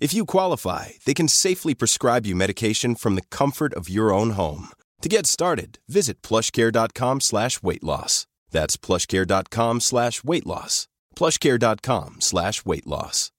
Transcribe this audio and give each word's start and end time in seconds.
If 0.00 0.14
you 0.14 0.24
qualify, 0.24 0.92
they 1.04 1.12
can 1.12 1.28
safely 1.28 1.74
prescribe 1.74 2.24
you 2.24 2.34
medication 2.34 2.94
from 2.94 3.16
the 3.16 3.26
comfort 3.30 3.74
of 3.74 3.90
your 3.90 4.14
own 4.14 4.30
home. 4.30 4.68
To 5.02 5.08
get 5.10 5.26
started, 5.26 5.78
visit 5.88 6.22
plushcare.com 6.22 7.20
slash 7.20 7.62
weight 7.62 7.84
loss. 7.84 8.26
That's 8.50 8.78
plushcare.com 8.78 9.80
slash 9.80 10.24
weight 10.24 10.46
loss. 10.46 10.88
plushcare.com 11.16 12.20
slash 12.20 12.64
weight 12.64 12.86
loss. 12.86 13.30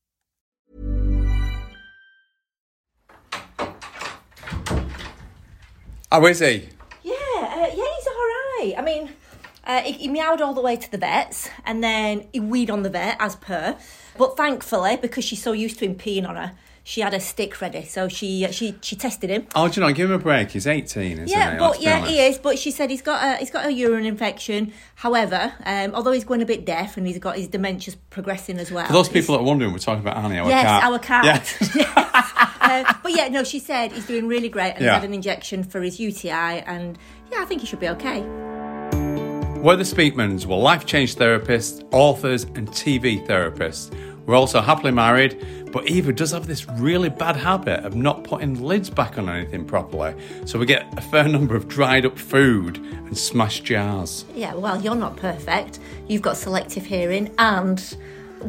How 6.12 6.26
is 6.26 6.40
he? 6.40 6.70
Yeah, 7.04 7.14
uh, 7.40 7.70
yeah, 7.74 7.74
he's 7.74 8.08
all 8.08 8.28
right. 8.60 8.74
I 8.78 8.82
mean, 8.84 9.10
uh, 9.66 9.82
he, 9.82 9.92
he 9.94 10.08
meowed 10.08 10.42
all 10.42 10.54
the 10.54 10.62
way 10.62 10.76
to 10.76 10.92
the 10.92 10.98
vets, 10.98 11.50
and 11.66 11.84
then 11.84 12.28
he 12.34 12.40
weed 12.40 12.70
on 12.70 12.84
the 12.84 12.90
vet 12.90 13.18
as 13.20 13.36
per. 13.36 13.78
But 14.18 14.36
thankfully, 14.38 14.98
because 14.98 15.24
she's 15.24 15.42
so 15.42 15.52
used 15.52 15.80
to 15.80 15.86
him 15.86 15.96
peeing 15.96 16.28
on 16.28 16.36
her, 16.36 16.54
she 16.84 17.02
had 17.02 17.14
a 17.14 17.20
stick 17.20 17.62
ready, 17.62 17.84
so 17.86 18.08
she 18.08 18.44
uh, 18.46 18.52
she 18.52 18.76
she 18.82 18.96
tested 18.96 19.30
him. 19.30 19.46
Oh, 19.56 19.68
do 19.70 19.80
you 19.80 19.86
know? 19.88 19.94
Give 19.94 20.10
him 20.10 20.16
a 20.16 20.20
break. 20.20 20.50
He's 20.50 20.66
eighteen, 20.66 21.14
isn't 21.20 21.28
Yeah, 21.30 21.54
he? 21.54 21.60
but 21.60 21.80
yeah, 21.80 22.04
he 22.06 22.20
is. 22.20 22.40
But 22.40 22.58
she 22.58 22.72
said 22.72 22.90
he's 22.90 23.04
got 23.04 23.24
a 23.24 23.38
he's 23.38 23.52
got 23.52 23.68
a 23.68 23.72
urine 23.72 24.04
infection. 24.06 24.74
However, 24.96 25.54
um, 25.64 25.94
although 25.94 26.12
he's 26.12 26.24
going 26.24 26.42
a 26.42 26.46
bit 26.46 26.66
deaf 26.66 26.98
and 26.98 27.06
he's 27.06 27.20
got 27.20 27.36
his 27.38 27.48
dementia's 27.48 27.96
progressing 28.10 28.58
as 28.58 28.72
well. 28.72 28.88
For 28.88 28.94
those 28.94 29.10
people 29.10 29.36
that 29.36 29.42
are 29.42 29.46
wondering, 29.46 29.72
we're 29.72 29.78
talking 29.78 30.02
about 30.02 30.18
Annie, 30.18 30.40
our 30.40 30.50
Yes, 30.50 30.64
cat. 30.64 30.84
our 30.84 31.00
cat. 31.00 31.76
Yeah. 31.76 32.46
uh, 32.62 32.94
but 33.04 33.12
yeah, 33.16 33.28
no, 33.28 33.44
she 33.44 33.60
said 33.60 33.92
he's 33.92 34.08
doing 34.08 34.28
really 34.28 34.50
great 34.50 34.72
and 34.74 34.82
Yeah. 34.82 34.90
he 34.90 34.96
had 34.96 35.04
an 35.04 35.14
injection 35.14 35.64
for 35.64 35.82
his 35.82 36.00
UTI, 36.00 36.62
and 36.66 36.98
yeah, 37.32 37.42
I 37.44 37.46
think 37.46 37.62
he 37.62 37.68
should 37.68 37.80
be 37.80 37.90
okay. 37.90 38.26
We're 39.62 39.76
the 39.76 39.84
Speakmans. 39.84 40.48
We're 40.48 40.56
life 40.56 40.88
change 40.88 41.18
therapists, 41.18 41.88
authors, 41.92 42.46
and 42.46 42.68
TV 42.70 43.24
therapists. 43.28 43.96
We're 44.26 44.34
also 44.34 44.60
happily 44.60 44.92
married, 44.92 45.70
but 45.72 45.88
Eva 45.88 46.14
does 46.14 46.32
have 46.32 46.48
this 46.48 46.68
really 46.68 47.10
bad 47.10 47.36
habit 47.36 47.86
of 47.86 47.96
not 47.96 48.24
putting 48.24 48.60
lids 48.60 48.90
back 48.90 49.20
on 49.20 49.30
anything 49.30 49.66
properly. 49.66 50.16
So 50.46 50.58
we 50.58 50.66
get 50.66 50.92
a 50.98 51.02
fair 51.02 51.28
number 51.28 51.56
of 51.56 51.68
dried 51.68 52.08
up 52.08 52.18
food 52.18 52.78
and 52.78 53.16
smashed 53.16 53.64
jars. 53.64 54.26
Yeah, 54.34 54.56
well, 54.56 54.82
you're 54.82 54.96
not 54.96 55.16
perfect. 55.18 55.78
You've 56.08 56.24
got 56.24 56.38
selective 56.38 56.88
hearing, 56.88 57.32
and 57.38 57.98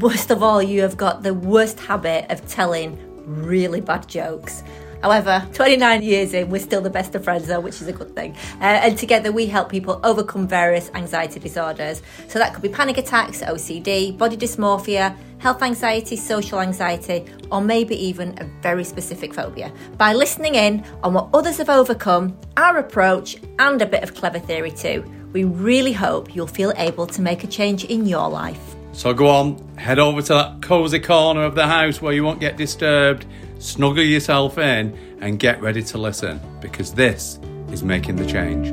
worst 0.00 0.30
of 0.30 0.42
all, 0.42 0.62
you 0.62 0.80
have 0.80 0.96
got 0.96 1.22
the 1.22 1.34
worst 1.34 1.78
habit 1.78 2.24
of 2.30 2.48
telling 2.48 2.98
really 3.26 3.82
bad 3.82 4.08
jokes. 4.08 4.62
However, 5.02 5.46
29 5.52 6.02
years 6.02 6.32
in, 6.32 6.48
we're 6.48 6.60
still 6.60 6.80
the 6.80 6.90
best 6.90 7.14
of 7.14 7.24
friends, 7.24 7.48
though, 7.48 7.60
which 7.60 7.82
is 7.82 7.88
a 7.88 7.92
good 7.92 8.14
thing. 8.14 8.36
Uh, 8.60 8.80
and 8.84 8.96
together, 8.96 9.32
we 9.32 9.46
help 9.46 9.68
people 9.68 10.00
overcome 10.04 10.46
various 10.46 10.90
anxiety 10.94 11.40
disorders. 11.40 12.02
So 12.28 12.38
that 12.38 12.54
could 12.54 12.62
be 12.62 12.68
panic 12.68 12.98
attacks, 12.98 13.42
OCD, 13.42 14.16
body 14.16 14.36
dysmorphia, 14.36 15.16
health 15.38 15.60
anxiety, 15.60 16.14
social 16.14 16.60
anxiety, 16.60 17.24
or 17.50 17.60
maybe 17.60 17.96
even 17.96 18.38
a 18.38 18.44
very 18.62 18.84
specific 18.84 19.34
phobia. 19.34 19.72
By 19.98 20.12
listening 20.12 20.54
in 20.54 20.84
on 21.02 21.14
what 21.14 21.28
others 21.34 21.58
have 21.58 21.68
overcome, 21.68 22.38
our 22.56 22.78
approach, 22.78 23.36
and 23.58 23.82
a 23.82 23.86
bit 23.86 24.04
of 24.04 24.14
clever 24.14 24.38
theory 24.38 24.70
too, 24.70 25.04
we 25.32 25.42
really 25.44 25.92
hope 25.92 26.34
you'll 26.34 26.46
feel 26.46 26.72
able 26.76 27.08
to 27.08 27.20
make 27.20 27.42
a 27.42 27.48
change 27.48 27.84
in 27.84 28.06
your 28.06 28.28
life. 28.28 28.76
So 28.92 29.14
go 29.14 29.28
on, 29.28 29.76
head 29.78 29.98
over 29.98 30.20
to 30.20 30.32
that 30.34 30.62
cosy 30.62 31.00
corner 31.00 31.44
of 31.44 31.54
the 31.54 31.66
house 31.66 32.02
where 32.02 32.12
you 32.12 32.24
won't 32.24 32.40
get 32.40 32.58
disturbed, 32.58 33.24
snuggle 33.58 34.04
yourself 34.04 34.58
in, 34.58 34.96
and 35.20 35.38
get 35.38 35.62
ready 35.62 35.82
to 35.82 35.98
listen 35.98 36.40
because 36.60 36.92
this 36.92 37.40
is 37.70 37.82
making 37.82 38.16
the 38.16 38.26
change. 38.26 38.68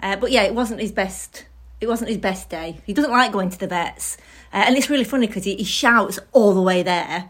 Uh, 0.00 0.16
but 0.16 0.30
yeah, 0.30 0.42
it 0.42 0.54
wasn't 0.54 0.80
his 0.80 0.92
best. 0.92 1.46
It 1.80 1.86
wasn't 1.86 2.08
his 2.08 2.18
best 2.18 2.48
day. 2.48 2.80
He 2.86 2.94
doesn't 2.94 3.10
like 3.10 3.30
going 3.30 3.50
to 3.50 3.58
the 3.58 3.66
vets, 3.66 4.16
uh, 4.52 4.64
and 4.66 4.76
it's 4.76 4.88
really 4.88 5.04
funny 5.04 5.26
because 5.26 5.44
he, 5.44 5.56
he 5.56 5.64
shouts 5.64 6.18
all 6.32 6.54
the 6.54 6.62
way 6.62 6.82
there, 6.82 7.28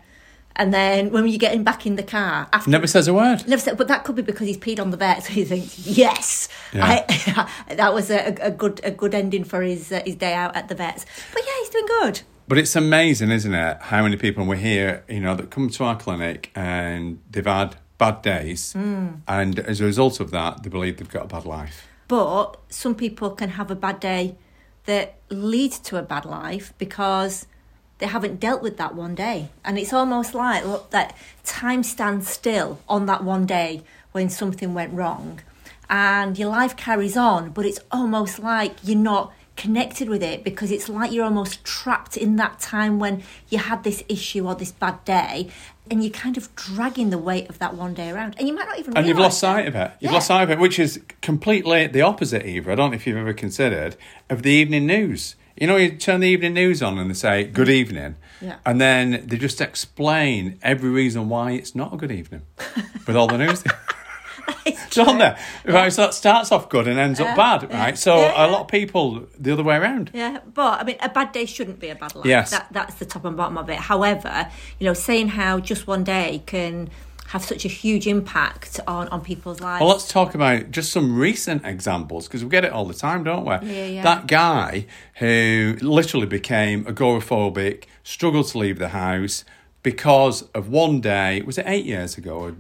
and 0.57 0.73
then 0.73 1.11
when 1.11 1.27
you 1.27 1.39
get 1.39 1.55
him 1.55 1.65
back 1.65 1.85
in 1.87 1.97
the 1.97 2.03
car, 2.03 2.49
after 2.53 2.71
Never 2.71 2.87
says 2.87 3.09
a 3.09 3.15
word. 3.15 3.47
Never 3.49 3.61
said, 3.61 3.77
but 3.77 3.89
that 3.89 4.05
could 4.05 4.15
be 4.17 4.23
because 4.23 4.47
he's 4.47 4.59
peed 4.59 4.79
on 4.81 4.91
the 4.91 4.97
vet, 4.97 5.25
so 5.25 5.33
he 5.33 5.45
thinks, 5.45 5.79
yes, 5.87 6.49
Yeah. 6.73 6.85
I, 6.87 7.75
that 7.75 7.93
was 7.93 8.11
a, 8.11 8.37
a 8.41 8.51
good 8.51 8.81
a 8.85 8.91
good 8.91 9.15
ending 9.15 9.45
for 9.45 9.63
his 9.63 9.91
uh, 9.91 10.03
his 10.05 10.17
day 10.17 10.35
out 10.35 10.55
at 10.57 10.69
the 10.69 10.75
vets. 10.75 11.05
But 11.33 11.43
yeah, 11.47 11.53
he's 11.61 11.69
doing 11.71 11.87
good. 11.87 12.23
But 12.47 12.59
it's 12.59 12.77
amazing, 12.77 13.31
isn't 13.31 13.55
it, 13.55 13.79
how 13.81 14.03
many 14.03 14.17
people 14.17 14.45
we 14.45 14.59
hear, 14.59 15.03
you 15.09 15.21
know, 15.21 15.35
that 15.35 15.51
come 15.51 15.71
to 15.71 15.85
our 15.85 15.97
clinic 15.97 16.51
and 16.55 17.19
they've 17.31 17.47
had 17.47 17.77
bad 17.97 18.21
days, 18.21 18.75
and 18.75 19.59
as 19.61 19.81
a 19.81 19.85
result 19.85 20.21
of 20.21 20.31
that, 20.33 20.63
they 20.63 20.69
believe 20.69 20.99
they've 20.99 21.09
got 21.09 21.25
a 21.25 21.29
bad 21.29 21.47
life. 21.47 21.89
But 22.07 22.59
some 22.69 22.95
people 22.95 23.31
can 23.31 23.51
have 23.51 23.71
a 23.71 23.75
bad 23.75 23.99
day 23.99 24.37
that 24.85 25.17
leads 25.31 25.79
to 25.79 25.97
a 25.97 26.03
bad 26.03 26.27
life 26.27 26.75
because 26.77 27.47
they 27.99 28.07
haven't 28.07 28.41
dealt 28.41 28.63
with 28.63 28.77
that 28.79 28.95
one 28.95 29.15
day. 29.15 29.51
And 29.65 29.79
it's 29.79 29.93
almost 29.93 30.35
like 30.35 30.65
look, 30.65 30.91
that 30.91 31.17
time 31.45 31.83
stands 31.83 32.29
still 32.29 32.81
on 32.89 33.07
that 33.07 33.25
one 33.25 33.47
day 33.47 33.83
when 34.13 34.29
something 34.31 34.75
went 34.75 34.93
wrong. 34.93 35.41
And 35.91 36.39
your 36.39 36.49
life 36.49 36.77
carries 36.77 37.17
on, 37.17 37.51
but 37.51 37.67
it's 37.67 37.81
almost 37.93 38.39
like 38.39 38.73
you're 38.83 38.99
not 38.99 39.33
connected 39.57 40.09
with 40.09 40.23
it 40.23 40.43
because 40.43 40.71
it's 40.73 40.89
like 40.89 41.13
you're 41.13 41.25
almost 41.25 41.63
trapped 41.65 42.17
in 42.17 42.37
that 42.37 42.59
time 42.59 42.99
when 42.99 43.23
you 43.51 43.59
had 43.59 43.85
this 43.85 44.03
issue 44.09 44.45
or 44.47 44.55
this 44.57 44.73
bad 44.73 45.05
day 45.05 45.49
and 45.91 46.03
you're 46.03 46.13
kind 46.13 46.37
of 46.37 46.53
dragging 46.57 47.11
the 47.11 47.19
weight 47.19 47.49
of 47.49 47.59
that 47.61 47.75
one 47.75 47.95
day 47.95 48.11
around 48.11 48.35
and 48.39 48.49
you 48.49 48.55
might 48.55 48.67
not 48.67 48.79
even 48.79 48.97
And 48.97 49.07
you've 49.07 49.19
lost 49.19 49.39
sight 49.39 49.69
of 49.69 49.77
it. 49.77 49.93
You've 50.01 50.11
Yeah. 50.11 50.15
lost 50.15 50.27
sight 50.27 50.43
of 50.43 50.51
it, 50.51 50.59
which 50.59 50.79
is 50.79 51.01
completely 51.23 51.87
the 51.87 52.03
opposite, 52.03 52.45
Eva. 52.45 52.73
I 52.73 52.75
don't 52.75 52.91
know 52.91 52.97
if 52.97 53.07
you've 53.07 53.17
ever 53.17 53.33
considered 53.33 53.97
of 54.29 54.43
the 54.43 54.51
evening 54.51 54.87
news. 54.87 55.37
You 55.57 55.67
know, 55.69 55.77
you 55.77 55.91
turn 55.97 56.21
the 56.21 56.29
evening 56.29 56.55
news 56.55 56.83
on 56.83 56.99
and 56.99 57.09
they 57.11 57.15
say 57.15 57.45
good 57.45 57.69
evening, 57.69 58.17
Yeah. 58.41 58.57
and 58.67 58.81
then 58.81 59.23
they 59.27 59.37
just 59.37 59.61
explain 59.61 60.59
every 60.63 60.91
reason 60.91 61.29
why 61.29 61.53
it's 61.53 61.75
not 61.75 61.95
a 61.95 61.97
good 61.97 62.11
evening 62.13 62.43
with 63.07 63.15
all 63.17 63.29
the 63.29 63.39
news. 63.39 63.63
Don't 64.91 65.19
they? 65.19 65.35
Right, 65.65 65.93
so 65.93 66.03
that 66.03 66.15
starts 66.15 66.53
off 66.53 66.69
good 66.69 66.87
and 66.87 66.99
ends 66.99 67.19
up 67.21 67.35
bad, 67.37 67.71
right? 67.73 67.97
So 67.99 68.17
Yeah, 68.17 68.23
yeah. 68.33 68.47
a 68.47 68.49
lot 68.51 68.61
of 68.63 68.69
people 68.69 69.27
the 69.39 69.53
other 69.53 69.63
way 69.63 69.77
around. 69.77 70.11
Yeah, 70.15 70.39
but 70.53 70.81
I 70.81 70.85
mean, 70.85 70.97
a 71.01 71.09
bad 71.09 71.33
day 71.33 71.47
shouldn't 71.47 71.81
be 71.81 71.89
a 71.89 71.95
bad 71.95 72.15
life. 72.15 72.27
Yes. 72.27 72.51
that, 72.51 72.69
that's 72.71 72.95
the 72.97 73.05
top 73.07 73.25
and 73.25 73.37
bottom 73.37 73.57
of 73.59 73.69
it. 73.71 73.77
However, 73.79 74.51
you 74.79 74.87
know, 74.87 74.95
saying 74.95 75.29
how 75.29 75.61
just 75.61 75.87
one 75.87 76.05
day 76.05 76.43
can 76.47 76.91
have 77.35 77.45
such 77.45 77.65
a 77.65 77.69
huge 77.69 78.07
impact 78.07 78.79
on 78.87 79.09
on 79.09 79.21
people's 79.21 79.61
lives. 79.61 79.81
Well, 79.81 79.89
let's 79.91 80.07
talk 80.07 80.37
about 80.37 80.71
just 80.71 80.93
some 80.93 81.19
recent 81.19 81.67
examples 81.67 82.29
because 82.29 82.45
we 82.45 82.49
get 82.49 82.65
it 82.65 82.73
all 82.73 82.85
the 82.85 82.95
time, 82.95 83.25
don't 83.25 83.45
we? 83.45 83.55
Yeah, 83.55 83.87
yeah. 83.87 84.03
That 84.05 84.29
guy 84.29 84.87
who 85.17 85.77
literally 85.81 86.27
became 86.27 86.85
agoraphobic, 86.85 87.87
struggled 88.05 88.47
to 88.47 88.59
leave 88.59 88.79
the 88.79 88.91
house 88.91 89.45
because 89.83 90.43
of 90.55 90.69
one 90.69 91.01
day. 91.01 91.43
Was 91.43 91.59
it 91.59 91.65
eight 91.67 91.85
years 91.85 92.17
ago? 92.17 92.55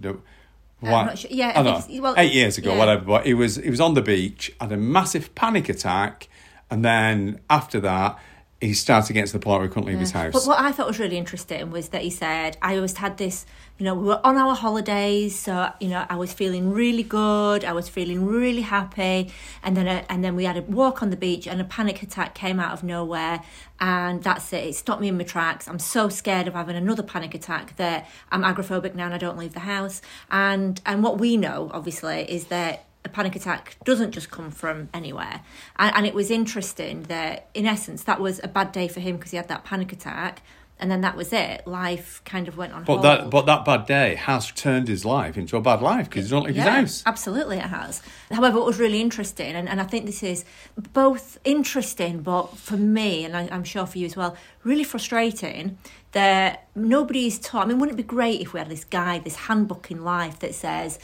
What? 0.80 1.04
not 1.06 1.18
sure. 1.18 1.30
Yeah, 1.32 1.52
I 1.54 1.60
I 1.60 1.62
don't 1.62 1.80
think 1.80 1.96
know. 1.98 2.02
well, 2.02 2.14
eight 2.16 2.32
years 2.32 2.58
ago, 2.58 2.72
yeah. 2.72 2.78
whatever. 2.78 3.04
But 3.04 3.26
he 3.26 3.34
was 3.34 3.54
he 3.54 3.70
was 3.70 3.80
on 3.80 3.94
the 3.94 4.02
beach, 4.02 4.52
had 4.60 4.72
a 4.72 4.76
massive 4.76 5.36
panic 5.36 5.68
attack, 5.68 6.26
and 6.68 6.84
then 6.84 7.38
after 7.48 7.78
that, 7.78 8.18
he 8.60 8.72
started 8.72 9.12
getting 9.12 9.26
to 9.26 9.32
the 9.34 9.38
point 9.38 9.58
where 9.58 9.68
he 9.68 9.72
couldn't 9.72 9.88
leave 9.88 9.98
his 9.98 10.12
house. 10.12 10.32
But 10.32 10.46
what 10.46 10.58
I 10.58 10.72
thought 10.72 10.86
was 10.86 10.98
really 10.98 11.18
interesting 11.18 11.70
was 11.70 11.90
that 11.90 12.02
he 12.02 12.10
said, 12.10 12.56
I 12.62 12.76
always 12.76 12.96
had 12.96 13.18
this, 13.18 13.44
you 13.78 13.84
know, 13.84 13.94
we 13.94 14.06
were 14.06 14.20
on 14.24 14.36
our 14.36 14.54
holidays, 14.54 15.38
so, 15.38 15.70
you 15.80 15.88
know, 15.88 16.06
I 16.08 16.16
was 16.16 16.32
feeling 16.32 16.70
really 16.70 17.02
good, 17.02 17.64
I 17.64 17.72
was 17.72 17.88
feeling 17.88 18.24
really 18.24 18.62
happy, 18.62 19.30
and 19.62 19.76
then 19.76 19.86
a, 19.86 20.04
and 20.08 20.24
then 20.24 20.36
we 20.36 20.44
had 20.44 20.56
a 20.56 20.62
walk 20.62 21.02
on 21.02 21.10
the 21.10 21.16
beach 21.16 21.46
and 21.46 21.60
a 21.60 21.64
panic 21.64 22.02
attack 22.02 22.34
came 22.34 22.58
out 22.58 22.72
of 22.72 22.82
nowhere, 22.82 23.42
and 23.80 24.22
that's 24.22 24.52
it, 24.52 24.64
it 24.64 24.74
stopped 24.76 25.00
me 25.00 25.08
in 25.08 25.18
my 25.18 25.24
tracks. 25.24 25.68
I'm 25.68 25.78
so 25.78 26.08
scared 26.08 26.48
of 26.48 26.54
having 26.54 26.76
another 26.76 27.02
panic 27.02 27.34
attack 27.34 27.76
that 27.76 28.08
I'm 28.30 28.42
agoraphobic 28.42 28.94
now 28.94 29.06
and 29.06 29.14
I 29.14 29.18
don't 29.18 29.36
leave 29.36 29.52
the 29.52 29.60
house. 29.60 30.00
And 30.30 30.80
and 30.86 31.02
what 31.02 31.18
we 31.18 31.36
know, 31.36 31.70
obviously, 31.72 32.22
is 32.30 32.46
that 32.46 32.86
a 33.04 33.08
panic 33.08 33.36
attack 33.36 33.76
doesn't 33.84 34.12
just 34.12 34.30
come 34.30 34.50
from 34.50 34.88
anywhere. 34.94 35.42
And, 35.76 35.94
and 35.96 36.06
it 36.06 36.14
was 36.14 36.30
interesting 36.30 37.04
that, 37.04 37.48
in 37.54 37.66
essence, 37.66 38.04
that 38.04 38.20
was 38.20 38.40
a 38.42 38.48
bad 38.48 38.72
day 38.72 38.88
for 38.88 39.00
him 39.00 39.16
because 39.16 39.30
he 39.30 39.36
had 39.36 39.48
that 39.48 39.64
panic 39.64 39.92
attack. 39.92 40.42
And 40.76 40.90
then 40.90 41.02
that 41.02 41.16
was 41.16 41.32
it. 41.32 41.66
Life 41.68 42.20
kind 42.24 42.48
of 42.48 42.56
went 42.56 42.72
on 42.72 42.82
but 42.82 42.94
hold. 42.94 43.04
that 43.04 43.30
but 43.30 43.46
that 43.46 43.64
bad 43.64 43.86
day 43.86 44.16
has 44.16 44.50
turned 44.50 44.88
his 44.88 45.04
life 45.04 45.38
into 45.38 45.56
a 45.56 45.60
bad 45.60 45.80
life 45.80 46.10
because 46.10 46.24
he 46.24 46.30
don't 46.30 46.42
leave 46.42 46.56
his 46.56 46.64
house. 46.64 47.02
Absolutely, 47.06 47.58
it 47.58 47.66
has. 47.66 48.02
However, 48.30 48.58
it 48.58 48.64
was 48.64 48.80
really 48.80 49.00
interesting, 49.00 49.54
and, 49.54 49.68
and 49.68 49.80
I 49.80 49.84
think 49.84 50.04
this 50.04 50.24
is 50.24 50.44
both 50.92 51.38
interesting, 51.44 52.22
but 52.22 52.58
for 52.58 52.76
me, 52.76 53.24
and 53.24 53.36
I, 53.36 53.48
I'm 53.52 53.62
sure 53.62 53.86
for 53.86 53.98
you 53.98 54.06
as 54.06 54.16
well, 54.16 54.36
really 54.64 54.82
frustrating 54.82 55.78
that 56.10 56.66
nobody's 56.74 57.38
taught. 57.38 57.66
I 57.66 57.68
mean, 57.68 57.78
wouldn't 57.78 57.96
it 57.98 58.02
be 58.02 58.08
great 58.08 58.40
if 58.40 58.52
we 58.52 58.58
had 58.58 58.68
this 58.68 58.84
guide, 58.84 59.22
this 59.22 59.36
handbook 59.36 59.92
in 59.92 60.02
life 60.02 60.40
that 60.40 60.56
says, 60.56 60.98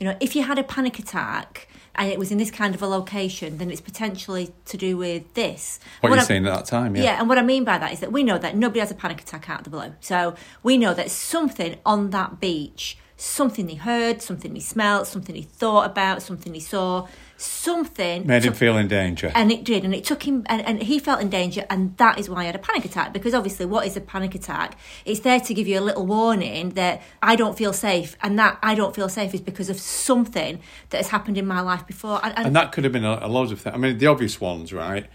you 0.00 0.06
know, 0.06 0.16
if 0.20 0.36
you 0.36 0.42
had 0.42 0.58
a 0.58 0.62
panic 0.62 0.98
attack 0.98 1.68
and 1.94 2.10
it 2.10 2.18
was 2.18 2.30
in 2.30 2.36
this 2.38 2.50
kind 2.50 2.74
of 2.74 2.82
a 2.82 2.86
location, 2.86 3.56
then 3.58 3.70
it's 3.70 3.80
potentially 3.80 4.52
to 4.66 4.76
do 4.76 4.96
with 4.98 5.32
this. 5.34 5.80
What, 6.00 6.10
What 6.10 6.16
you're 6.16 6.22
I- 6.24 6.26
saying 6.26 6.46
at 6.46 6.54
that 6.54 6.64
time, 6.66 6.94
yeah. 6.96 7.02
yeah, 7.04 7.18
and 7.20 7.28
what 7.28 7.38
I 7.38 7.42
mean 7.42 7.64
by 7.64 7.78
that 7.78 7.92
is 7.92 8.00
that 8.00 8.12
we 8.12 8.22
know 8.22 8.36
that 8.38 8.54
nobody 8.56 8.80
has 8.80 8.90
a 8.90 8.94
panic 8.94 9.20
attack 9.22 9.48
out 9.48 9.60
of 9.60 9.64
the 9.64 9.70
blue. 9.70 9.94
So 10.00 10.34
we 10.62 10.76
know 10.76 10.92
that 10.94 11.10
something 11.10 11.76
on 11.86 12.10
that 12.10 12.38
beach, 12.40 12.98
something 13.16 13.68
he 13.68 13.76
heard, 13.76 14.20
something 14.20 14.54
he 14.54 14.60
smelled, 14.60 15.06
something 15.06 15.34
he 15.34 15.42
thought 15.42 15.86
about, 15.90 16.20
something 16.22 16.52
he 16.52 16.60
saw, 16.60 17.06
something 17.36 18.26
Made 18.26 18.44
him 18.44 18.52
feel 18.54 18.76
in 18.76 18.88
danger. 18.88 19.30
and 19.34 19.50
it 19.52 19.64
did, 19.64 19.84
and 19.84 19.94
it 19.94 20.04
took 20.04 20.22
him, 20.24 20.44
and, 20.48 20.62
and 20.62 20.82
he 20.82 20.98
felt 20.98 21.20
in 21.20 21.28
danger, 21.30 21.64
and 21.70 21.96
that 21.98 22.18
is 22.18 22.28
why 22.30 22.42
he 22.42 22.46
had 22.46 22.54
a 22.54 22.58
panic 22.60 22.84
attack. 22.84 23.12
Because 23.12 23.34
obviously, 23.34 23.66
what 23.66 23.86
is 23.86 23.96
a 23.96 24.00
panic 24.00 24.34
attack? 24.34 24.78
It's 25.04 25.20
there 25.20 25.40
to 25.40 25.54
give 25.54 25.66
you 25.68 25.78
a 25.78 25.82
little 25.82 26.06
warning 26.06 26.70
that 26.70 27.02
I 27.22 27.36
don't 27.36 27.56
feel 27.56 27.72
safe, 27.72 28.16
and 28.22 28.38
that 28.38 28.58
I 28.62 28.74
don't 28.74 28.94
feel 28.94 29.08
safe 29.08 29.34
is 29.34 29.40
because 29.40 29.68
of 29.70 29.78
something 29.78 30.60
that 30.90 30.96
has 30.98 31.08
happened 31.08 31.38
in 31.38 31.46
my 31.46 31.60
life 31.60 31.86
before. 31.86 32.20
And, 32.22 32.36
and, 32.36 32.46
And 32.48 32.56
that 32.56 32.72
could 32.72 32.84
have 32.84 32.92
been 32.92 33.04
a, 33.04 33.18
a 33.22 33.28
load 33.28 33.52
of 33.52 33.60
things. 33.60 33.74
I 33.74 33.78
mean, 33.78 33.98
the 33.98 34.06
obvious 34.06 34.40
ones, 34.40 34.72
right? 34.72 35.06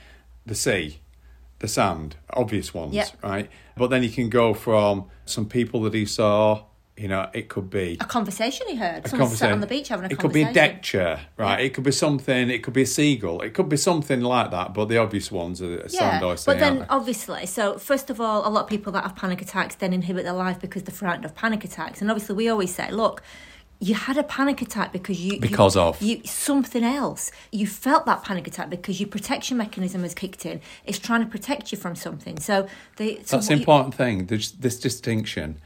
The 0.46 0.56
sea, 0.56 1.00
the 1.60 1.68
sand, 1.68 2.16
obvious 2.32 2.74
ones, 2.74 2.94
Yeah. 2.94 3.06
right? 3.24 3.50
But 3.78 3.90
then 3.90 4.04
you 4.04 4.10
can 4.10 4.30
go 4.30 4.54
from 4.54 5.06
some 5.26 5.46
people 5.48 5.82
that 5.84 5.94
he 5.94 6.06
saw. 6.06 6.64
You 7.02 7.08
know, 7.08 7.28
it 7.34 7.50
could 7.50 7.72
be 7.72 7.98
a 8.00 8.06
conversation 8.06 8.68
he 8.68 8.76
heard. 8.76 9.08
Someone 9.08 9.28
sat 9.30 9.50
conversation. 9.50 9.54
on 9.54 9.62
the 9.62 9.66
beach 9.68 9.88
having 9.88 10.06
a 10.06 10.14
it 10.14 10.20
could 10.20 10.32
be 10.32 10.44
a 10.44 10.54
deck 10.54 10.84
chair, 10.84 11.20
right? 11.36 11.60
Yeah. 11.60 11.66
It 11.66 11.74
could 11.74 11.84
be 11.84 11.92
something. 11.92 12.52
It 12.52 12.62
could 12.62 12.76
be 12.76 12.84
a 12.84 12.86
seagull. 12.86 13.42
It 13.42 13.56
could 13.56 13.70
be 13.70 13.78
something 13.78 14.22
like 14.22 14.52
that. 14.52 14.76
But 14.76 14.86
the 14.86 14.98
obvious 15.00 15.32
ones 15.32 15.64
are 15.64 15.90
sand 15.90 16.24
or 16.24 16.38
sea, 16.38 16.44
but 16.46 16.60
then 16.60 16.86
obviously, 16.90 17.48
so 17.48 17.80
first 17.80 18.12
of 18.12 18.22
all, 18.22 18.48
a 18.48 18.52
lot 18.52 18.66
of 18.66 18.70
people 18.70 18.92
that 18.94 19.02
have 19.04 19.16
panic 19.16 19.42
attacks 19.42 19.74
then 19.76 19.94
inhibit 19.94 20.26
their 20.26 20.34
life 20.34 20.60
because 20.60 20.84
they're 20.84 20.94
frightened 20.94 21.26
of 21.26 21.34
panic 21.34 21.64
attacks. 21.66 22.02
And 22.02 22.12
obviously, 22.12 22.36
we 22.36 22.48
always 22.50 22.76
say, 22.76 22.92
look, 22.92 23.24
you 23.80 23.96
had 23.96 24.16
a 24.16 24.24
panic 24.24 24.62
attack 24.62 24.94
because 24.94 25.20
you 25.20 25.34
you- 25.34 25.40
Because 25.40 25.76
of. 25.76 26.00
you 26.04 26.22
something 26.24 26.84
else. 26.84 27.32
You 27.52 27.66
felt 27.66 28.06
that 28.06 28.24
panic 28.24 28.46
attack 28.48 28.70
because 28.70 29.00
your 29.00 29.10
protection 29.10 29.58
mechanism 29.58 30.04
has 30.04 30.14
kicked 30.14 30.46
in. 30.46 30.62
It's 30.86 31.00
trying 31.00 31.22
to 31.24 31.28
protect 31.28 31.72
you 31.72 31.80
from 31.80 31.96
something. 31.96 32.38
So 32.38 32.68
the 32.98 33.16
so 33.26 33.38
That's 33.38 33.48
the 33.48 33.54
what 33.54 33.58
you- 33.58 33.62
important 33.64 33.96
thing. 33.96 34.28
There's 34.28 34.52
this 34.52 34.80
distinction. 34.80 35.60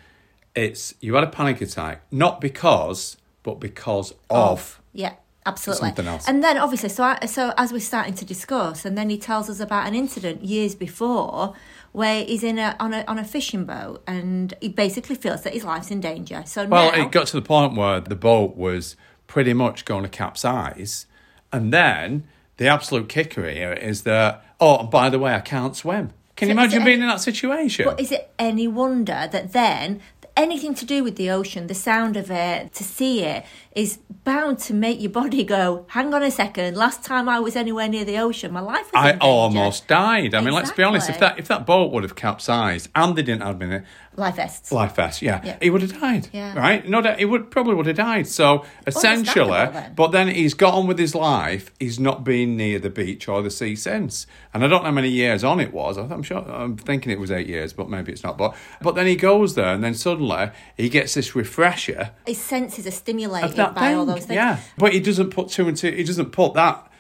It's 0.56 0.96
you 1.02 1.16
had 1.16 1.24
a 1.24 1.30
panic 1.30 1.62
attack, 1.62 2.02
not 2.12 2.40
because, 2.42 3.18
but 3.44 3.60
because 3.60 4.14
of. 4.30 4.82
Yeah, 4.94 5.14
absolutely. 5.46 5.90
Something 5.90 6.08
else. 6.08 6.28
And 6.28 6.44
then 6.44 6.58
obviously, 6.58 6.90
so 6.90 7.04
I, 7.04 7.26
so 7.26 7.54
as 7.58 7.74
we're 7.74 7.80
starting 7.80 8.14
to 8.16 8.26
discuss, 8.26 8.86
and 8.86 8.98
then 8.98 9.10
he 9.10 9.18
tells 9.18 9.50
us 9.50 9.60
about 9.60 9.88
an 9.88 9.96
incident 9.96 10.44
years 10.44 10.76
before 10.76 11.54
where 11.92 12.26
he's 12.26 12.44
in 12.44 12.60
a 12.60 12.76
on 12.80 12.94
a 12.94 13.04
on 13.08 13.18
a 13.18 13.24
fishing 13.24 13.66
boat, 13.66 14.04
and 14.08 14.54
he 14.62 14.70
basically 14.70 15.16
feels 15.16 15.44
that 15.44 15.54
his 15.54 15.64
life's 15.64 15.92
in 15.92 16.02
danger. 16.02 16.44
So 16.46 16.66
Well, 16.66 16.92
now, 16.92 17.06
it 17.06 17.12
got 17.12 17.28
to 17.28 17.38
the 17.38 17.42
point 17.42 17.76
where 17.76 18.00
the 18.00 18.16
boat 18.16 18.56
was 18.56 18.96
pretty 19.28 19.54
much 19.54 19.86
going 19.86 20.04
to 20.04 20.10
capsize, 20.10 21.06
and 21.52 21.74
then 21.74 22.28
the 22.58 22.68
absolute 22.68 23.10
kicker 23.10 23.50
here 23.50 23.74
is 23.74 24.04
that 24.04 24.46
oh, 24.60 24.80
and 24.80 24.92
by 24.92 25.10
the 25.10 25.20
way, 25.20 25.34
I 25.34 25.42
can't 25.42 25.76
swim. 25.76 26.12
Can 26.36 26.50
you 26.50 26.56
So 26.56 26.60
is 26.60 26.66
imagine 26.66 26.86
being 26.86 27.02
in 27.02 27.08
that 27.08 27.22
situation? 27.22 27.86
But 27.86 28.00
is 28.00 28.12
it 28.12 28.30
any 28.38 28.68
wonder 28.68 29.30
that 29.32 29.54
then 29.54 30.02
anything 30.38 30.76
to 30.76 30.86
do 30.86 31.04
with 31.04 31.16
the 31.16 31.30
ocean, 31.30 31.68
the 31.68 31.74
sound 31.74 32.18
of 32.18 32.30
it, 32.30 32.74
to 32.74 32.84
see 32.84 33.24
it, 33.24 33.46
is 33.76 34.00
bound 34.24 34.58
to 34.58 34.74
make 34.74 35.02
your 35.02 35.12
body 35.12 35.44
go, 35.44 35.86
hang 35.90 36.14
on 36.14 36.24
a 36.24 36.32
second, 36.32 36.78
last 36.78 37.04
time 37.04 37.28
I 37.28 37.40
was 37.42 37.56
anywhere 37.58 37.90
near 37.90 38.06
the 38.06 38.18
ocean, 38.18 38.54
my 38.54 38.62
life 38.62 38.86
was 38.86 38.94
I 38.96 39.10
in 39.10 39.20
danger." 39.20 39.26
almost 39.26 39.88
died. 39.88 40.34
I 40.34 40.42
mean, 40.42 40.54
let's 40.54 40.72
be 40.72 40.82
honest. 40.82 41.10
If 41.10 41.20
that 41.20 41.38
if 41.38 41.48
that 41.50 41.66
boat 41.66 41.92
would 41.92 42.04
have 42.04 42.16
capsized 42.16 42.90
and 42.96 43.16
they 43.16 43.22
didn't 43.22 43.44
have 43.44 43.60
been 43.60 43.84
Life 44.18 44.38
vests. 44.38 44.72
life 44.72 44.96
vests, 44.96 45.22
yeah, 45.22 45.42
Yeah. 45.44 45.58
he 45.62 45.70
would 45.70 45.82
have 45.82 46.00
died. 46.00 46.30
Yeah. 46.32 46.58
Right? 46.58 46.88
No 46.88 47.02
doubt, 47.02 47.20
he 47.20 47.26
would 47.26 47.52
probably 47.52 47.76
would 47.76 47.86
have 47.86 47.98
died. 47.98 48.28
So 48.28 48.64
essentially, 48.88 49.50
then. 49.50 49.94
but 49.94 50.12
then 50.14 50.30
he's 50.30 50.54
got 50.54 50.74
on 50.74 50.88
with 50.88 50.98
his 50.98 51.14
life. 51.14 51.70
He's 51.80 52.00
not 52.00 52.24
been 52.24 52.56
near 52.56 52.80
the 52.80 52.90
beach 52.90 53.28
or 53.28 53.42
the 53.42 53.52
sea 53.52 53.76
since, 53.76 54.26
and 54.54 54.64
I 54.64 54.68
don't 54.68 54.84
know 54.84 54.86
how 54.90 54.92
many 54.94 55.10
years 55.10 55.44
on 55.44 55.60
it 55.60 55.74
was. 55.74 55.98
I'm 55.98 56.24
sure 56.24 56.38
I'm 56.50 56.78
thinking 56.78 57.12
it 57.12 57.20
was 57.20 57.30
eight 57.30 57.48
years, 57.48 57.74
but 57.74 57.90
maybe 57.90 58.14
it's 58.14 58.24
not. 58.24 58.38
But 58.38 58.56
but 58.82 58.96
then 58.96 59.06
he 59.06 59.18
goes 59.18 59.56
there, 59.56 59.74
and 59.74 59.84
then 59.84 59.94
suddenly 59.94 60.52
he 60.78 60.88
gets 60.88 61.14
this 61.16 61.36
refresher 61.36 62.12
His 62.26 62.38
senses 62.40 62.88
are 62.88 62.92
stimulated 62.92 63.65
that 63.74 63.80
by 63.82 63.94
all 63.94 64.06
those 64.06 64.26
things. 64.26 64.36
Yeah, 64.36 64.60
but 64.78 64.94
he 64.94 65.00
doesn't 65.00 65.32
put 65.32 65.50
two 65.50 65.68
and 65.68 65.76
two. 65.78 65.92
He 65.92 66.04
doesn't 66.04 66.32
put 66.32 66.54
that 66.54 66.92